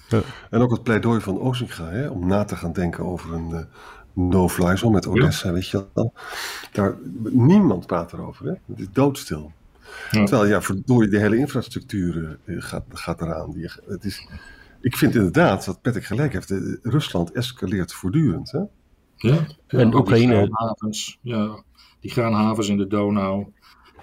Ja. 0.09 0.23
En 0.51 0.61
ook 0.61 0.71
het 0.71 0.83
pleidooi 0.83 1.21
van 1.21 1.41
Ozinga, 1.41 1.89
hè, 1.89 2.09
om 2.09 2.27
na 2.27 2.45
te 2.45 2.57
gaan 2.57 2.73
denken 2.73 3.05
over 3.05 3.33
een 3.33 3.51
uh, 3.51 3.61
no-fly 4.13 4.77
zone 4.77 4.93
met 4.93 5.07
Odessa, 5.07 5.53
weet 5.53 5.69
je 5.69 5.87
wel. 5.95 6.13
Daar, 6.73 6.97
niemand 7.31 7.87
praat 7.87 8.13
erover, 8.13 8.47
hè. 8.47 8.53
het 8.67 8.79
is 8.79 8.89
doodstil. 8.93 9.53
Ja. 10.11 10.25
Terwijl, 10.25 10.51
ja, 10.51 10.63
verdorie, 10.63 11.11
de 11.11 11.19
hele 11.19 11.37
infrastructuur 11.37 12.39
uh, 12.45 12.63
gaat, 12.63 12.85
gaat 12.89 13.21
eraan. 13.21 13.53
Die, 13.53 13.71
het 13.87 14.05
is, 14.05 14.29
ik 14.81 14.97
vind 14.97 15.15
inderdaad 15.15 15.65
dat 15.65 15.83
Patrick 15.83 16.05
gelijk 16.05 16.33
heeft, 16.33 16.51
Rusland 16.83 17.33
escaleert 17.33 17.93
voortdurend, 17.93 18.51
hè. 18.51 18.61
Ja, 19.23 19.47
en 19.67 19.95
Oekraïne. 19.95 20.51
Die 20.91 21.19
ja, 21.23 21.63
die 22.01 22.11
graanhavens 22.11 22.69
in 22.69 22.77
de 22.77 22.87
Donau. 22.87 23.47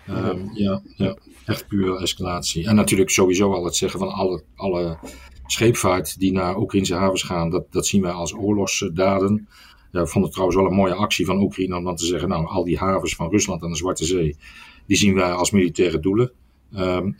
Um, 0.09 0.49
ja, 0.53 0.81
ja, 0.95 1.17
echt 1.45 1.67
pure 1.67 1.99
escalatie. 1.99 2.67
En 2.67 2.75
natuurlijk 2.75 3.09
sowieso 3.09 3.53
al 3.53 3.65
het 3.65 3.75
zeggen 3.75 3.99
van 3.99 4.09
alle, 4.09 4.43
alle 4.55 4.97
scheepvaart 5.45 6.19
die 6.19 6.31
naar 6.31 6.57
Oekraïnse 6.57 6.95
havens 6.95 7.23
gaan, 7.23 7.49
dat, 7.49 7.71
dat 7.71 7.87
zien 7.87 8.01
wij 8.01 8.11
als 8.11 8.33
oorlogsdaden. 8.33 9.47
Ja, 9.91 10.01
ik 10.01 10.07
vond 10.07 10.23
het 10.23 10.33
trouwens 10.33 10.59
wel 10.59 10.69
een 10.69 10.77
mooie 10.77 10.93
actie 10.93 11.25
van 11.25 11.41
Oekraïne 11.41 11.77
om 11.77 11.83
dan 11.83 11.95
te 11.95 12.05
zeggen, 12.05 12.29
nou, 12.29 12.47
al 12.47 12.63
die 12.63 12.77
havens 12.77 13.15
van 13.15 13.29
Rusland 13.29 13.63
aan 13.63 13.69
de 13.69 13.77
Zwarte 13.77 14.05
Zee, 14.05 14.37
die 14.85 14.97
zien 14.97 15.13
wij 15.13 15.31
als 15.31 15.51
militaire 15.51 15.99
doelen. 15.99 16.31
Um, 16.75 17.15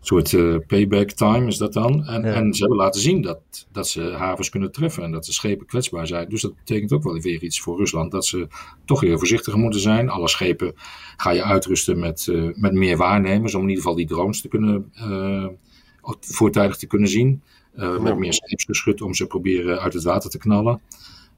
soort 0.00 0.32
uh, 0.32 0.56
payback 0.66 1.10
time 1.10 1.46
is 1.46 1.56
dat 1.56 1.72
dan. 1.72 2.04
En, 2.06 2.24
en, 2.24 2.54
ze 2.54 2.60
hebben 2.60 2.78
laten 2.78 3.00
zien 3.00 3.22
dat, 3.22 3.40
dat 3.72 3.88
ze 3.88 4.02
havens 4.02 4.48
kunnen 4.48 4.72
treffen 4.72 5.02
en 5.02 5.12
dat 5.12 5.24
de 5.24 5.32
schepen 5.32 5.66
kwetsbaar 5.66 6.06
zijn. 6.06 6.28
Dus 6.28 6.42
dat 6.42 6.56
betekent 6.56 6.92
ook 6.92 7.02
wel 7.02 7.20
weer 7.20 7.42
iets 7.42 7.60
voor 7.60 7.76
Rusland, 7.76 8.10
dat 8.10 8.26
ze 8.26 8.46
toch 8.84 9.00
weer 9.00 9.18
voorzichtiger 9.18 9.58
moeten 9.58 9.80
zijn. 9.80 10.08
Alle 10.08 10.28
schepen 10.28 10.72
ga 11.16 11.30
je 11.30 11.42
uitrusten 11.42 11.98
met, 11.98 12.26
uh, 12.26 12.54
met 12.54 12.72
meer 12.72 12.96
waarnemers, 12.96 13.54
om 13.54 13.62
in 13.62 13.68
ieder 13.68 13.82
geval 13.82 13.98
die 13.98 14.06
drones 14.06 14.40
te 14.40 14.48
kunnen, 14.48 14.92
uh, 14.96 15.46
voortijdig 16.20 16.76
te 16.76 16.86
kunnen 16.86 17.08
zien. 17.08 17.42
met 18.00 18.18
meer 18.18 18.34
scheepsgeschut 18.34 19.02
om 19.02 19.14
ze 19.14 19.26
proberen 19.26 19.80
uit 19.80 19.92
het 19.92 20.02
water 20.02 20.30
te 20.30 20.38
knallen. 20.38 20.80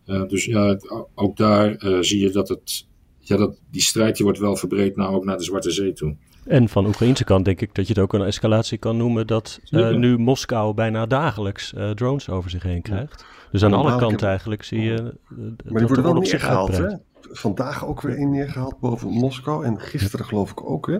dus 0.04 0.45
ja, 0.45 0.78
ook 1.14 1.37
daar 1.37 1.76
zie 2.00 2.21
je 2.21 2.31
dat, 2.31 2.49
het, 2.49 2.87
ja, 3.19 3.37
dat 3.37 3.59
die 3.71 3.83
strijd 3.83 4.16
die 4.16 4.25
wordt 4.25 4.40
wel 4.40 4.57
verbreed 4.57 4.97
nou 4.97 5.14
ook 5.14 5.25
naar 5.25 5.37
de 5.37 5.45
Zwarte 5.45 5.71
Zee 5.71 5.92
toe. 5.92 6.16
En 6.46 6.68
van 6.68 6.82
de 6.82 6.88
Oekraïnse 6.88 7.25
kant 7.25 7.44
denk 7.44 7.61
ik 7.61 7.75
dat 7.75 7.87
je 7.87 7.92
het 7.92 8.02
ook 8.02 8.12
een 8.12 8.22
escalatie 8.22 8.78
kan 8.78 8.96
noemen 8.96 9.26
dat 9.26 9.61
uh, 9.70 9.90
nu 9.96 10.18
Moskou 10.18 10.75
bijna 10.75 11.06
dagelijks 11.06 11.72
uh, 11.76 11.90
drones 11.90 12.28
over 12.28 12.50
zich 12.50 12.62
heen 12.62 12.82
krijgt. 12.82 13.25
Dus 13.50 13.64
aan 13.64 13.72
alle 13.72 13.96
kanten 13.96 14.28
eigenlijk 14.28 14.62
zie 14.62 14.80
je. 14.80 14.92
Uh, 14.92 15.38
maar 15.38 15.78
die 15.78 15.87
worden 15.87 16.02
wel 16.02 16.14
neergehaald, 16.14 16.76
hè? 16.76 16.88
Vandaag 17.20 17.87
ook 17.87 18.00
weer 18.00 18.16
één 18.16 18.30
neergehaald 18.30 18.80
boven 18.80 19.08
Moskou 19.08 19.64
en 19.64 19.80
gisteren 19.80 20.26
geloof 20.26 20.50
ik 20.50 20.70
ook. 20.70 20.87
Hè? 20.87 20.99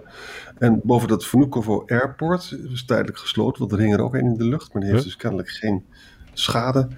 En 0.59 0.81
boven 0.85 1.09
dat 1.09 1.25
Vnukovo 1.25 1.85
Airport 1.87 2.57
is 2.73 2.85
tijdelijk 2.85 3.19
gesloten, 3.19 3.61
want 3.61 3.73
er 3.73 3.79
hing 3.79 3.93
er 3.93 4.01
ook 4.01 4.15
één 4.15 4.25
in 4.25 4.37
de 4.37 4.45
lucht, 4.45 4.73
maar 4.73 4.83
die 4.83 4.91
heeft 4.91 5.05
dus 5.05 5.17
kennelijk 5.17 5.49
geen 5.49 5.85
schade. 6.33 6.89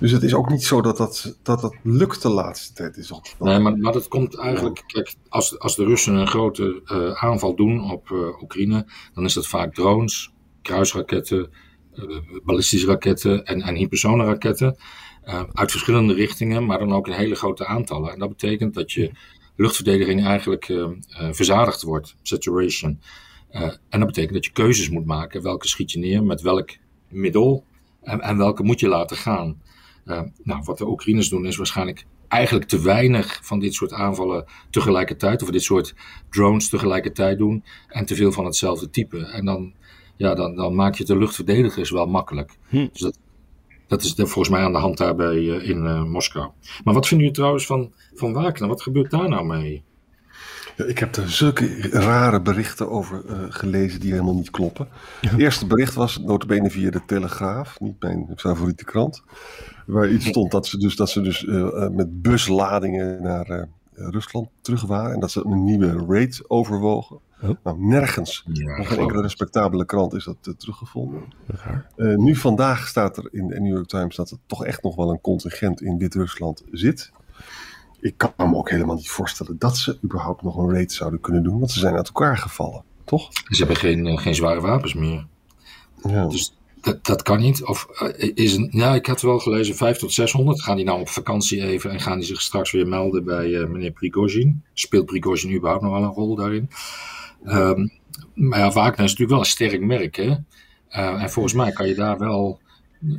Dus 0.00 0.10
het 0.10 0.22
is 0.22 0.34
ook 0.34 0.50
niet 0.50 0.64
zo 0.64 0.80
dat 0.80 0.96
dat, 0.96 1.38
dat, 1.42 1.60
dat 1.60 1.76
lukt 1.82 2.22
de 2.22 2.28
laatste 2.28 2.72
tijd. 2.72 2.96
Is 2.96 3.12
nee, 3.38 3.58
maar, 3.58 3.92
dat 3.92 4.08
komt 4.08 4.38
eigenlijk. 4.38 4.82
Kijk, 4.86 5.14
als, 5.28 5.58
als 5.58 5.76
de 5.76 5.84
Russen 5.84 6.14
een 6.14 6.26
grote 6.26 6.82
uh, 6.84 7.24
aanval 7.24 7.54
doen 7.54 7.90
op 7.90 8.10
uh, 8.10 8.42
Oekraïne, 8.42 8.86
dan 9.14 9.24
is 9.24 9.34
dat 9.34 9.46
vaak 9.46 9.74
drones, 9.74 10.32
kruisraketten, 10.62 11.50
uh, 11.94 12.18
ballistische 12.44 12.86
raketten 12.86 13.44
en, 13.44 13.62
en 13.62 13.74
hypersonenraketten. 13.74 14.76
uit 15.52 15.70
verschillende 15.70 16.14
richtingen, 16.14 16.66
maar 16.66 16.78
dan 16.78 16.92
ook 16.92 17.06
in 17.06 17.12
hele 17.12 17.34
grote 17.34 17.66
aantallen. 17.66 18.12
En 18.12 18.18
dat 18.18 18.28
betekent 18.28 18.74
dat 18.74 18.92
je 18.92 19.10
luchtverdediging 19.56 20.24
eigenlijk 20.24 20.72
verzadigd 21.30 21.82
wordt, 21.82 22.16
saturation. 22.22 23.00
en 23.88 23.98
dat 23.98 24.06
betekent 24.06 24.32
dat 24.34 24.44
je 24.44 24.52
keuzes 24.52 24.90
moet 24.90 25.06
maken. 25.06 25.42
Welke 25.42 25.68
schiet 25.68 25.92
je 25.92 25.98
neer, 25.98 26.22
met 26.22 26.40
welk 26.40 26.70
middel 27.08 27.64
en, 28.02 28.20
en 28.20 28.36
welke 28.36 28.62
moet 28.62 28.80
je 28.80 28.88
laten 28.88 29.16
gaan. 29.16 29.60
Uh, 30.06 30.20
nou, 30.42 30.62
wat 30.64 30.78
de 30.78 30.88
Oekraïners 30.88 31.28
doen 31.28 31.46
is 31.46 31.56
waarschijnlijk 31.56 32.06
eigenlijk 32.28 32.68
te 32.68 32.80
weinig 32.82 33.40
van 33.42 33.58
dit 33.58 33.74
soort 33.74 33.92
aanvallen 33.92 34.44
tegelijkertijd, 34.70 35.42
of 35.42 35.50
dit 35.50 35.62
soort 35.62 35.94
drones 36.30 36.68
tegelijkertijd 36.68 37.38
doen, 37.38 37.64
en 37.88 38.06
te 38.06 38.14
veel 38.14 38.32
van 38.32 38.44
hetzelfde 38.44 38.90
type. 38.90 39.26
En 39.26 39.44
dan, 39.44 39.72
ja, 40.16 40.34
dan, 40.34 40.54
dan 40.54 40.74
maak 40.74 40.94
je 40.94 41.04
de 41.04 41.18
luchtverdedigers 41.18 41.90
wel 41.90 42.06
makkelijk. 42.06 42.56
Hm. 42.68 42.86
Dus 42.92 43.00
dat, 43.00 43.18
dat 43.86 44.02
is 44.02 44.14
volgens 44.16 44.48
mij 44.48 44.62
aan 44.62 44.72
de 44.72 44.78
hand 44.78 44.98
daarbij 44.98 45.36
uh, 45.36 45.68
in 45.68 45.84
uh, 45.84 46.04
Moskou. 46.04 46.50
Maar 46.84 46.94
wat 46.94 47.08
vinden 47.08 47.26
jullie 47.26 47.40
trouwens 47.40 47.66
van, 47.66 47.92
van 48.14 48.32
Wagner? 48.32 48.68
Wat 48.68 48.82
gebeurt 48.82 49.10
daar 49.10 49.28
nou 49.28 49.46
mee? 49.46 49.82
Ik 50.88 50.98
heb 50.98 51.16
er 51.16 51.30
zulke 51.30 51.80
rare 51.90 52.40
berichten 52.40 52.90
over 52.90 53.22
uh, 53.26 53.36
gelezen 53.48 54.00
die 54.00 54.12
helemaal 54.12 54.34
niet 54.34 54.50
kloppen. 54.50 54.88
Het 55.20 55.38
eerste 55.38 55.66
bericht 55.66 55.94
was 55.94 56.18
notabene 56.18 56.70
via 56.70 56.90
de 56.90 57.00
Telegraaf, 57.06 57.80
niet 57.80 58.02
mijn 58.02 58.32
favoriete 58.36 58.84
krant. 58.84 59.22
Waar 59.86 60.10
iets 60.10 60.26
stond 60.26 60.50
dat 60.50 60.66
ze 60.66 60.78
dus, 60.78 60.96
dat 60.96 61.10
ze 61.10 61.20
dus 61.20 61.42
uh, 61.42 61.88
met 61.88 62.22
busladingen 62.22 63.22
naar 63.22 63.50
uh, 63.50 63.62
Rusland 63.94 64.48
terug 64.60 64.82
waren. 64.82 65.14
En 65.14 65.20
dat 65.20 65.30
ze 65.30 65.44
een 65.44 65.64
nieuwe 65.64 66.04
raid 66.08 66.42
overwogen. 66.46 67.20
Oh. 67.42 67.50
Nou, 67.62 67.84
nergens. 67.84 68.44
Ja, 68.52 68.76
Nog 68.76 68.88
geen 68.88 68.98
enkele 68.98 69.22
respectabele 69.22 69.84
krant 69.84 70.14
is 70.14 70.24
dat 70.24 70.36
eh, 70.42 70.54
teruggevonden. 70.54 71.22
Eh, 71.96 72.16
nu 72.16 72.36
vandaag 72.36 72.88
staat 72.88 73.16
er 73.16 73.28
in 73.30 73.46
de 73.46 73.60
New 73.60 73.72
York 73.72 73.88
Times 73.88 74.16
dat 74.16 74.30
er 74.30 74.38
toch 74.46 74.64
echt 74.64 74.82
nog 74.82 74.96
wel 74.96 75.10
een 75.10 75.20
contingent 75.20 75.82
in 75.82 75.98
Wit-Rusland 75.98 76.64
zit. 76.70 77.12
Ik 78.00 78.14
kan 78.16 78.32
me 78.36 78.54
ook 78.56 78.70
helemaal 78.70 78.96
niet 78.96 79.10
voorstellen 79.10 79.58
dat 79.58 79.76
ze 79.76 79.98
überhaupt 80.04 80.42
nog 80.42 80.56
een 80.56 80.70
raid 80.70 80.92
zouden 80.92 81.20
kunnen 81.20 81.42
doen, 81.42 81.58
want 81.58 81.70
ze 81.70 81.78
zijn 81.78 81.94
uit 81.94 82.06
elkaar 82.06 82.38
gevallen, 82.38 82.84
toch? 83.04 83.28
Ze 83.32 83.56
hebben 83.56 83.76
geen, 83.76 84.06
eh, 84.06 84.18
geen 84.18 84.34
zware 84.34 84.60
wapens 84.60 84.94
meer. 84.94 85.26
Ja. 86.08 86.26
Dus 86.26 86.56
dat, 86.80 87.06
dat 87.06 87.22
kan 87.22 87.40
niet. 87.40 87.64
Of 87.64 87.86
eh, 87.86 88.30
is 88.34 88.56
een, 88.56 88.68
ja, 88.70 88.94
ik 88.94 89.06
had 89.06 89.20
wel 89.20 89.38
gelezen 89.38 89.76
5 89.76 89.98
tot 89.98 90.12
600. 90.12 90.62
Gaan 90.62 90.76
die 90.76 90.84
nou 90.84 91.00
op 91.00 91.08
vakantie 91.08 91.62
even 91.62 91.90
en 91.90 92.00
gaan 92.00 92.18
die 92.18 92.26
zich 92.26 92.40
straks 92.40 92.70
weer 92.72 92.88
melden 92.88 93.24
bij 93.24 93.54
eh, 93.54 93.68
meneer 93.68 93.92
Prigozhin? 93.92 94.62
Speelt 94.72 95.06
Prigozhin 95.06 95.54
überhaupt 95.54 95.82
nog 95.82 95.92
wel 95.92 96.02
een 96.02 96.14
rol 96.14 96.34
daarin? 96.34 96.70
Ehm, 97.44 97.88
maar 98.34 98.58
ja, 98.58 98.70
Wagner 98.70 99.04
is 99.04 99.10
natuurlijk 99.10 99.30
wel 99.30 99.38
een 99.38 99.44
sterk 99.44 99.80
merk. 99.80 100.16
Hè? 100.16 100.34
En 100.88 101.30
volgens 101.30 101.54
mij 101.54 101.72
kan 101.72 101.88
je 101.88 101.94
daar 101.94 102.18
wel 102.18 102.60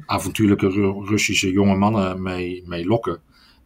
avontuurlijke 0.06 0.70
Ru- 0.70 1.06
Russische 1.06 1.52
jonge 1.52 1.76
mannen 1.76 2.22
mee, 2.22 2.64
mee 2.66 2.86
lokken. 2.86 3.22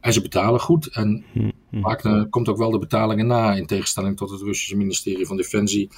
En 0.05 0.13
ze 0.13 0.21
betalen 0.21 0.59
goed. 0.59 0.87
En 0.87 1.23
Hm, 1.31 1.49
hm. 1.69 1.81
Wagner 1.81 2.27
komt 2.29 2.49
ook 2.49 2.57
wel 2.57 2.71
de 2.71 2.77
betalingen 2.79 3.27
na, 3.27 3.53
in 3.53 3.65
tegenstelling 3.65 4.17
tot 4.17 4.29
het 4.29 4.41
Russische 4.41 4.77
ministerie 4.77 5.25
van 5.25 5.37
Defensie. 5.37 5.89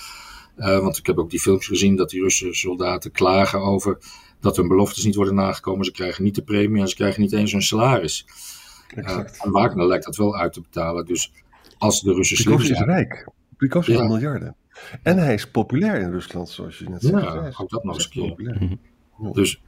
Eh, 0.56 0.80
want 0.80 0.98
ik 0.98 1.06
heb 1.06 1.18
ook 1.18 1.30
die 1.30 1.40
films 1.40 1.68
gezien 1.68 1.96
dat 1.96 2.10
die 2.10 2.22
Russische 2.22 2.54
soldaten 2.68 3.12
klagen 3.12 3.60
over 3.62 3.98
dat 4.40 4.56
hun 4.58 4.68
beloftes 4.68 5.04
niet 5.04 5.16
worden 5.16 5.36
nagekomen. 5.36 5.86
Ze 5.86 5.92
krijgen 5.92 6.24
niet 6.24 6.36
de 6.36 6.42
premie 6.44 6.82
en 6.82 6.88
ze 6.88 6.96
krijgen 6.96 7.22
niet 7.22 7.34
eens 7.34 7.52
hun 7.52 7.62
salaris. 7.62 8.26
Eh, 8.88 8.98
exact. 8.98 9.44
en 9.44 9.52
Wagner 9.52 9.88
lijkt 9.88 10.06
dat 10.06 10.16
wel 10.16 10.36
uit 10.38 10.54
te 10.54 10.62
betalen. 10.62 11.06
Dus 11.06 11.32
als 11.78 12.02
de 12.02 12.14
Russen 12.14 12.38
slim 12.38 12.60
is 12.60 12.70
rijk. 12.72 13.28
Prigozhin 13.58 13.94
Ja. 13.94 14.00
heeft 14.00 14.12
miljarden. 14.14 14.56
En 15.04 15.18
hij 15.18 15.34
is 15.34 15.50
populair 15.52 16.02
in 16.02 16.12
Rusland, 16.12 16.50
zoals 16.50 16.78
je 16.78 16.90
net 16.90 17.02
zei. 17.02 17.24
Ja, 17.24 17.48
is- 17.48 17.60
ook 17.60 17.70
dat 17.70 17.84
nog 17.84 17.96
eens 17.96 18.06
een 18.06 18.36
keer. 18.36 18.78
Dus, 19.34 19.62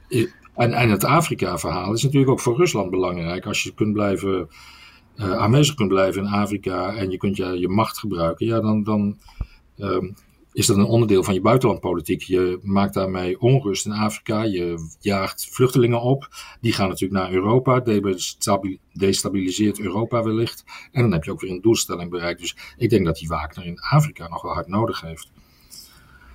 en, 0.54 0.72
en 0.72 0.90
het 0.90 1.04
Afrika-verhaal 1.04 1.92
is 1.92 2.02
natuurlijk 2.02 2.30
ook 2.30 2.40
voor 2.40 2.56
Rusland 2.56 2.90
belangrijk. 2.90 3.46
Als 3.46 3.62
je 3.62 3.74
kunt 3.74 3.92
blijven, 3.92 4.48
eh, 5.16 5.32
aanwezig 5.32 5.74
kunt 5.74 5.88
blijven 5.88 6.22
in 6.24 6.28
Afrika 6.32 6.94
en 6.96 7.10
je 7.10 7.16
kunt 7.16 7.36
je, 7.36 7.58
je 7.58 7.68
macht 7.68 7.98
gebruiken, 7.98 8.46
ja, 8.46 8.60
dan, 8.60 8.82
dan 8.82 9.18
ehm, 9.78 10.10
is 10.52 10.66
dat 10.66 10.76
een 10.76 10.84
onderdeel 10.84 11.22
van 11.24 11.34
je 11.34 11.40
buitenlandpolitiek. 11.40 12.22
Je 12.22 12.58
maakt 12.62 12.94
daarmee 12.94 13.40
onrust 13.40 13.86
in 13.86 13.92
Afrika, 13.92 14.42
je 14.42 14.88
jaagt 15.00 15.48
vluchtelingen 15.50 16.00
op. 16.00 16.28
Die 16.60 16.72
gaan 16.72 16.88
natuurlijk 16.88 17.20
naar 17.22 17.32
Europa, 17.32 17.80
destabi- 17.80 18.78
destabiliseert 18.92 19.80
Europa 19.80 20.22
wellicht. 20.22 20.64
En 20.92 21.02
dan 21.02 21.12
heb 21.12 21.24
je 21.24 21.30
ook 21.30 21.40
weer 21.40 21.50
een 21.50 21.60
doelstelling 21.60 22.10
bereikt. 22.10 22.40
Dus 22.40 22.56
ik 22.76 22.90
denk 22.90 23.04
dat 23.04 23.16
die 23.16 23.28
Wagner 23.28 23.66
in 23.66 23.80
Afrika 23.80 24.28
nog 24.28 24.42
wel 24.42 24.52
hard 24.52 24.68
nodig 24.68 25.00
heeft. 25.00 25.30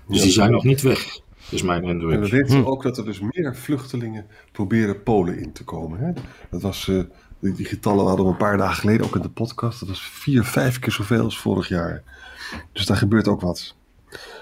Dus 0.08 0.18
Ja. 0.18 0.24
die 0.24 0.32
zijn 0.32 0.52
nog 0.52 0.64
niet 0.64 0.82
weg, 0.82 1.20
is 1.50 1.62
mijn 1.62 1.84
En 1.84 2.08
we 2.08 2.14
indruk. 2.14 2.32
weten 2.32 2.66
ook 2.66 2.84
dat 2.84 2.98
er 2.98 3.06
dus 3.06 3.20
meer 3.20 3.56
vluchtelingen 3.56 4.26
proberen 4.52 5.04
Polen 5.04 5.40
in 5.40 5.52
te 5.52 5.64
komen. 5.64 6.00
Hè? 6.00 6.12
Dat 6.50 6.62
was, 6.62 6.88
eh, 6.88 7.02
die, 7.40 7.54
die 7.54 7.66
getallen 7.66 8.06
hadden 8.06 8.26
we 8.26 8.32
een 8.32 8.38
paar 8.38 8.58
dagen 8.58 8.76
geleden 8.76 9.06
ook 9.06 9.16
in 9.16 9.22
de 9.22 9.30
podcast. 9.30 9.80
Dat 9.80 9.90
was 9.90 10.02
vier, 10.02 10.44
vijf 10.44 10.80
keer 10.80 10.92
zoveel 10.92 11.24
als 11.24 11.40
vorig 11.40 11.68
jaar. 11.68 12.04
Dus 12.72 12.86
daar 12.86 12.98
gebeurt 12.98 13.28
ook 13.28 13.42
wat. 13.42 13.76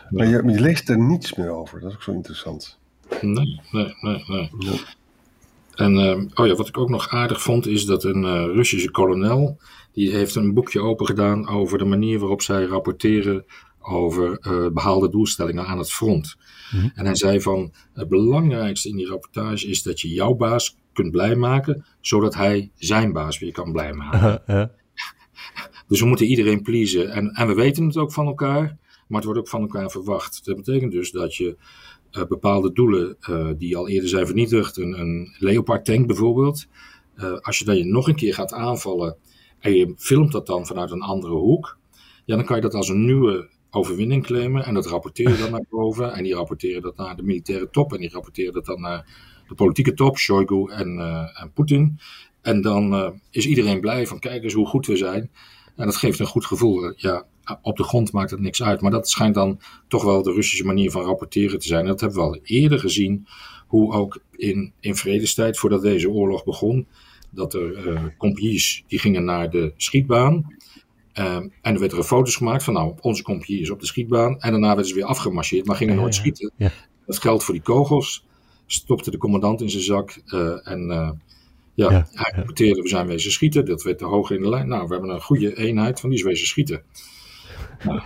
Maar 0.10 0.28
je, 0.28 0.44
leest 0.44 0.90
er 0.90 1.00
niets 1.00 1.36
meer 1.36 1.50
over. 1.50 1.80
Dat 1.80 1.90
is 1.90 1.96
ook 1.96 2.04
zo 2.04 2.12
interessant. 2.12 2.78
Nee, 3.22 3.62
nee, 3.72 3.96
nee, 4.02 4.24
nee. 4.28 4.50
Ja. 4.60 4.74
En 5.76 5.98
ehm, 5.98 6.28
oh 6.34 6.48
ja, 6.48 6.56
wat 6.56 6.68
ik 6.68 6.78
ook 6.78 6.90
nog 6.90 7.10
aardig 7.10 7.42
vond, 7.42 7.68
is 7.68 7.86
dat 7.86 8.04
een 8.04 8.24
eh, 8.24 8.46
Russische 8.46 8.92
kolonel, 8.92 9.58
die 9.92 10.12
heeft 10.12 10.36
een 10.36 10.54
boekje 10.54 10.82
open 10.82 11.06
gedaan 11.06 11.48
over 11.48 11.78
de 11.78 11.86
manier 11.86 12.20
waarop 12.20 12.42
zij 12.42 12.64
rapporteren 12.64 13.46
over 13.84 14.38
eh, 14.40 14.68
behaalde 14.74 15.10
doelstellingen 15.10 15.66
aan 15.66 15.78
het 15.78 15.92
front. 15.92 16.36
Mhm. 16.72 16.90
En 16.96 17.06
hij 17.06 17.16
zei 17.16 17.42
van, 17.42 17.74
het 17.94 18.10
belangrijkste 18.10 18.90
in 18.90 18.96
die 18.96 19.08
rapportage 19.08 19.68
is 19.68 19.84
dat 19.84 20.02
je 20.02 20.10
jouw 20.10 20.34
baas 20.34 20.78
kunt 20.94 21.12
blij 21.12 21.36
maken, 21.36 21.86
zodat 22.02 22.36
hij 22.36 22.72
zijn 22.76 23.14
baas 23.14 23.40
weer 23.40 23.52
kan 23.52 23.72
blij 23.72 23.94
maken. 23.94 24.42
Dus 25.88 26.02
we 26.02 26.08
moeten 26.08 26.26
iedereen 26.26 26.62
pleasen. 26.62 27.12
En, 27.12 27.30
en 27.30 27.48
we 27.48 27.54
weten 27.54 27.86
het 27.86 27.98
ook 27.98 28.14
van 28.14 28.26
elkaar, 28.26 28.78
maar 29.08 29.18
het 29.18 29.24
wordt 29.24 29.40
ook 29.40 29.48
van 29.48 29.62
elkaar 29.62 29.92
verwacht. 29.92 30.46
Dat 30.46 30.56
betekent 30.56 30.92
dus 30.92 31.12
dat 31.12 31.36
je 31.36 31.58
eh, 32.12 32.24
bepaalde 32.26 32.74
doelen 32.74 33.18
eh, 33.20 33.50
die 33.58 33.78
al 33.78 33.90
eerder 33.90 34.10
zijn 34.10 34.26
vernietigd, 34.26 34.78
een, 34.78 35.00
een 35.00 35.36
Leopard 35.38 35.86
tank 35.86 36.08
bijvoorbeeld, 36.08 36.68
als 37.42 37.60
je 37.60 37.66
dan 37.66 37.78
je 37.78 37.86
nog 37.86 38.08
een 38.08 38.16
keer 38.16 38.34
gaat 38.34 38.54
aanvallen 38.54 39.18
en 39.60 39.74
je 39.74 39.94
filmt 39.98 40.32
dat 40.32 40.46
dan 40.46 40.66
vanuit 40.66 40.92
een 40.92 41.02
andere 41.02 41.34
hoek, 41.34 41.78
ja, 42.26 42.36
dan 42.36 42.46
kan 42.46 42.56
je 42.56 42.62
dat 42.62 42.74
als 42.74 42.90
een 42.90 43.06
nieuwe 43.06 43.50
overwinning 43.74 44.24
claimen 44.24 44.66
en 44.66 44.74
dat 44.74 44.86
rapporteer 44.86 45.30
je 45.30 45.38
dan 45.38 45.52
naar 45.52 45.66
boven 45.70 46.14
en 46.14 46.24
die 46.24 46.34
rapporteren 46.34 46.82
dat 46.82 46.98
naar 46.98 47.16
de 47.16 47.24
militaire 47.24 47.70
top 47.70 47.94
en 47.94 48.00
die 48.00 48.10
rapporteren 48.10 48.54
dat 48.54 48.66
dan 48.66 48.82
naar 48.82 49.06
de 49.48 49.56
politieke 49.56 49.94
top, 49.94 50.18
Shoigu 50.18 50.72
en, 50.72 51.00
eh, 51.00 51.42
en 51.42 51.52
Poetin. 51.54 52.00
En 52.42 52.62
dan 52.62 52.94
eh, 52.94 53.10
is 53.32 53.48
iedereen 53.48 53.80
blij 53.80 54.08
van 54.08 54.20
kijk 54.20 54.44
eens 54.44 54.54
hoe 54.54 54.68
goed 54.68 54.86
we 54.86 54.96
zijn. 54.96 55.32
En 55.76 55.86
dat 55.86 55.96
geeft 55.96 56.20
een 56.20 56.26
goed 56.26 56.46
gevoel. 56.46 56.94
Ja, 56.96 57.26
op 57.62 57.78
de 57.78 57.84
grond 57.84 58.12
maakt 58.12 58.32
het 58.32 58.40
niks 58.40 58.64
uit. 58.64 58.82
Maar 58.82 58.92
dat 58.92 59.10
schijnt 59.10 59.36
dan 59.36 59.60
toch 59.88 60.04
wel 60.04 60.24
de 60.24 60.34
Russische 60.34 60.66
manier 60.66 60.92
van 60.92 61.04
rapporteren 61.04 61.60
te 61.60 61.68
zijn. 61.68 61.82
En 61.82 61.88
dat 61.88 62.00
hebben 62.00 62.20
we 62.20 62.26
al 62.26 62.40
eerder 62.44 62.80
gezien. 62.80 63.28
Hoe 63.68 63.94
ook 63.94 64.20
in, 64.32 64.74
in 64.80 64.96
vredestijd, 64.96 65.58
voordat 65.58 65.82
deze 65.82 66.10
oorlog 66.10 66.44
begon, 66.44 66.88
dat 67.30 67.54
er 67.54 67.88
eh 67.88 68.04
compagnies 68.18 68.84
die 68.88 69.00
gingen 69.00 69.26
naar 69.26 69.50
de 69.50 69.74
schietbaan. 69.78 70.56
Eh, 71.14 71.36
en 71.36 71.52
er 71.62 71.80
werden 71.80 71.98
er 71.98 72.04
foto's 72.04 72.36
gemaakt 72.36 72.64
van 72.64 72.74
nou, 72.74 72.94
onze 73.02 73.24
compagnie 73.24 73.60
is 73.60 73.70
op 73.70 73.80
de 73.80 73.86
schietbaan. 73.86 74.40
En 74.40 74.52
daarna 74.52 74.68
werden 74.68 74.86
ze 74.86 74.94
weer 74.94 75.06
afgemarcheerd, 75.06 75.66
maar 75.66 75.76
gingen 75.76 75.94
Ja, 75.94 76.00
nooit 76.00 76.14
ja. 76.16 76.20
schieten. 76.20 76.52
Ja. 76.58 76.72
Dat 77.06 77.20
geldt 77.20 77.44
voor 77.44 77.54
die 77.54 77.64
kogels. 77.64 78.26
Stopte 78.66 79.12
de 79.12 79.18
commandant 79.18 79.62
in 79.62 79.70
zijn 79.70 79.84
zak. 79.84 80.22
eh, 80.26 80.68
en 80.68 80.92
eh, 80.92 81.10
ja, 81.74 81.92
Ja, 81.92 82.08
hij 82.12 82.34
rapporteerde, 82.36 82.82
we 82.82 82.88
zijn 82.88 83.08
wezen 83.08 83.32
schieten. 83.32 83.66
Dat 83.66 83.84
werd 83.84 83.98
te 83.98 84.06
hoog 84.06 84.32
in 84.32 84.42
de 84.42 84.50
lijn. 84.50 84.68
Nou, 84.68 84.88
we 84.88 84.94
hebben 84.94 85.10
een 85.14 85.22
goede 85.22 85.58
eenheid 85.58 86.00
van 86.00 86.10
die 86.10 86.18
is 86.20 86.26
wezen 86.26 86.48
schieten. 86.48 86.84
Nou, 87.84 88.02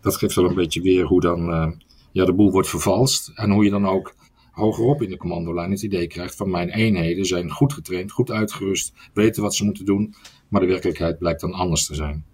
dat 0.00 0.16
geeft 0.16 0.34
wel 0.34 0.44
een 0.44 0.54
beetje 0.54 0.80
weer 0.82 1.04
hoe 1.04 1.20
dan 1.20 1.52
eh, 1.52 1.70
ja, 2.12 2.24
de 2.24 2.34
boel 2.34 2.50
wordt 2.50 2.68
vervalst. 2.68 3.32
En 3.34 3.50
hoe 3.50 3.64
je 3.64 3.70
dan 3.70 3.86
ook 3.86 4.14
hogerop 4.52 5.02
in 5.02 5.10
de 5.10 5.16
commandolijn 5.16 5.70
het 5.70 5.82
idee 5.82 6.06
krijgt 6.06 6.36
van 6.36 6.50
mijn 6.50 6.68
eenheden 6.68 7.24
zijn 7.24 7.50
goed 7.50 7.72
getraind, 7.72 8.12
goed 8.12 8.30
uitgerust, 8.30 8.92
weten 9.14 9.42
wat 9.42 9.54
ze 9.54 9.64
moeten 9.64 9.84
doen. 9.84 10.14
Maar 10.48 10.60
de 10.60 10.66
werkelijkheid 10.66 11.18
blijkt 11.18 11.40
dan 11.40 11.52
anders 11.52 11.86
te 11.86 11.94
zijn. 11.94 12.24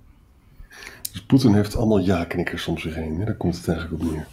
Dus 1.14 1.22
Poetin 1.22 1.54
heeft 1.54 1.76
allemaal 1.76 1.98
ja-knikkers 1.98 2.66
om 2.66 2.78
zich 2.78 2.94
heen. 2.94 3.18
Hè? 3.18 3.24
Daar 3.24 3.36
komt 3.36 3.56
het 3.56 3.68
eigenlijk 3.68 4.02
op 4.02 4.10
neer. 4.10 4.26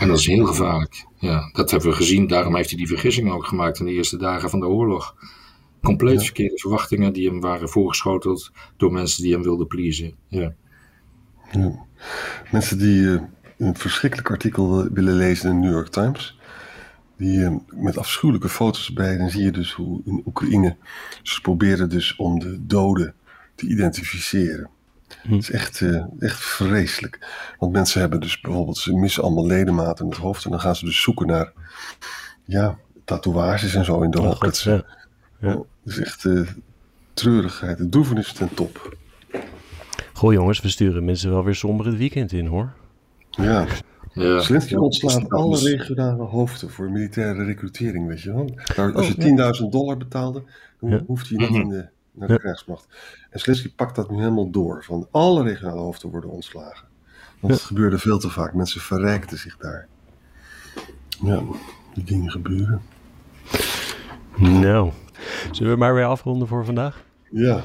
En 0.00 0.08
dat 0.08 0.18
is 0.18 0.26
heel 0.26 0.46
gevaarlijk. 0.46 1.06
Ja, 1.18 1.50
dat 1.52 1.70
hebben 1.70 1.88
we 1.88 1.94
gezien. 1.96 2.26
Daarom 2.26 2.56
heeft 2.56 2.68
hij 2.68 2.78
die 2.78 2.86
vergissing 2.86 3.30
ook 3.30 3.44
gemaakt 3.46 3.78
in 3.78 3.84
de 3.86 3.92
eerste 3.92 4.16
dagen 4.16 4.50
van 4.50 4.60
de 4.60 4.66
oorlog. 4.66 5.16
Compleet 5.82 6.18
Ja. 6.18 6.24
verkeerde 6.24 6.58
verwachtingen 6.58 7.12
die 7.12 7.28
hem 7.28 7.40
waren 7.40 7.68
voorgeschoteld 7.68 8.50
door 8.76 8.92
mensen 8.92 9.22
die 9.22 9.32
hem 9.32 9.42
wilden 9.42 9.66
pleasen. 9.66 10.14
Ja. 10.28 10.54
Ja. 11.52 11.72
Mensen 12.50 12.78
die 12.78 13.14
eh, 13.14 13.22
een 13.58 13.76
verschrikkelijk 13.76 14.30
artikel 14.30 14.88
willen 14.92 15.14
lezen 15.14 15.50
in 15.50 15.60
de 15.60 15.66
New 15.66 15.74
York 15.74 15.88
Times. 15.88 16.38
Die, 17.16 17.44
eh, 17.44 17.54
met 17.68 17.98
afschuwelijke 17.98 18.48
foto's 18.48 18.88
erbij. 18.88 19.16
Dan 19.16 19.30
zie 19.30 19.42
je 19.42 19.50
dus 19.50 19.72
hoe 19.72 20.00
in 20.04 20.22
Oekraïne 20.26 20.76
ze 21.22 21.40
proberen 21.40 21.88
dus 21.90 22.16
om 22.16 22.38
de 22.38 22.66
doden 22.66 23.14
te 23.54 23.66
identificeren. 23.66 24.70
Hm. 25.22 25.32
Het 25.32 25.42
is 25.42 25.50
echt, 25.50 25.80
eh, 25.80 26.04
echt 26.18 26.40
vreselijk. 26.44 27.26
Want 27.58 27.72
mensen 27.72 28.00
hebben 28.00 28.20
dus 28.20 28.40
bijvoorbeeld, 28.40 28.78
ze 28.78 28.92
missen 28.94 29.22
allemaal 29.22 29.46
ledematen 29.46 30.04
in 30.04 30.10
het 30.10 30.20
hoofd. 30.20 30.44
En 30.44 30.50
dan 30.50 30.60
gaan 30.60 30.76
ze 30.76 30.84
dus 30.84 31.02
zoeken 31.02 31.26
naar, 31.26 31.52
ja, 32.44 32.78
tatoeages 33.04 33.74
en 33.74 33.84
zo 33.84 34.02
in 34.02 34.10
de 34.10 34.20
Oh. 34.20 34.30
God, 34.30 34.60
ja. 34.60 34.84
Het 35.40 35.64
is 35.84 35.98
echt 36.00 36.24
eh, 36.24 36.40
treurigheid, 37.14 37.78
de 37.78 37.88
droevenis 37.88 38.32
ten 38.32 38.54
top. 38.54 38.96
Goh 40.12 40.32
jongens, 40.32 40.60
we 40.60 40.68
sturen 40.68 41.04
mensen 41.04 41.30
wel 41.30 41.44
weer 41.44 41.54
somber 41.54 41.86
het 41.86 41.96
weekend 41.96 42.32
in 42.32 42.46
hoor. 42.46 42.72
Ja, 43.30 43.66
Ja. 44.14 44.40
Zelensky 44.40 44.72
Ja, 44.72 44.78
ontslaat 44.80 45.28
alle 45.30 45.58
regionale 45.58 46.22
hoofden 46.22 46.70
voor 46.70 46.90
militaire 46.90 47.44
recrutering, 47.44 48.06
weet 48.08 48.20
je 48.20 48.32
wel. 48.32 48.48
Nou, 48.76 48.94
als 48.94 49.06
Oh, 49.08 49.12
je 49.14 49.34
ja. 49.36 49.52
10.000 49.52 49.72
dollar 49.72 49.96
betaalde, 49.96 50.42
dan 50.80 50.90
Ja. 50.90 51.00
hoeft 51.06 51.28
hij 51.28 51.38
niet 51.38 51.50
Mhm. 51.50 51.60
in 51.60 51.68
de, 51.68 51.88
naar 52.12 52.26
de 52.28 52.32
Ja. 52.32 52.38
krijgsmacht. 52.38 52.88
En 53.30 53.40
Zelensky 53.40 53.74
pakt 53.74 53.96
dat 53.96 54.10
nu 54.10 54.16
helemaal 54.18 54.50
door. 54.50 54.84
Van 54.84 55.08
alle 55.10 55.42
regionale 55.42 55.80
hoofden 55.80 56.10
worden 56.10 56.30
ontslagen. 56.30 56.86
Want 57.40 57.52
Ja. 57.52 57.58
het 57.58 57.62
gebeurde 57.68 57.98
veel 57.98 58.18
te 58.18 58.28
vaak. 58.30 58.54
Mensen 58.54 58.80
verrijkten 58.80 59.38
zich 59.38 59.56
daar. 59.56 59.86
Ja, 61.22 61.42
die 61.94 62.04
dingen 62.04 62.30
gebeuren. 62.30 62.80
Nou, 64.36 64.90
zullen 65.50 65.72
we 65.72 65.78
maar 65.78 65.94
weer 65.94 66.04
afronden 66.04 66.48
voor 66.48 66.64
vandaag? 66.64 67.04
Ja. 67.30 67.62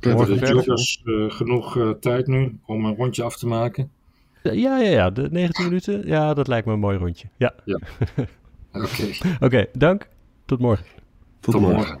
Verder. 0.00 0.48
joggers 0.54 1.02
eh, 1.04 1.30
genoeg 1.30 1.76
eh, 1.78 1.90
tijd 1.90 2.26
nu 2.26 2.58
om 2.66 2.84
een 2.84 2.96
rondje 2.96 3.22
af 3.22 3.36
te 3.36 3.46
maken? 3.46 3.90
Ja, 4.42 4.52
ja, 4.52 4.78
ja, 4.78 5.10
de 5.10 5.28
19 5.30 5.64
minuten. 5.64 6.06
Ja, 6.06 6.34
dat 6.34 6.48
lijkt 6.48 6.66
me 6.66 6.72
een 6.72 6.78
mooi 6.78 6.98
rondje. 6.98 7.28
Ja, 7.36 7.54
Oké, 8.72 9.10
oké, 9.40 9.66
dank. 9.72 10.08
Tot 10.44 10.58
morgen. 10.58 10.86
Tot, 11.40 11.52
tot 11.52 11.60
morgen. 11.62 11.78
morgen. 11.78 12.00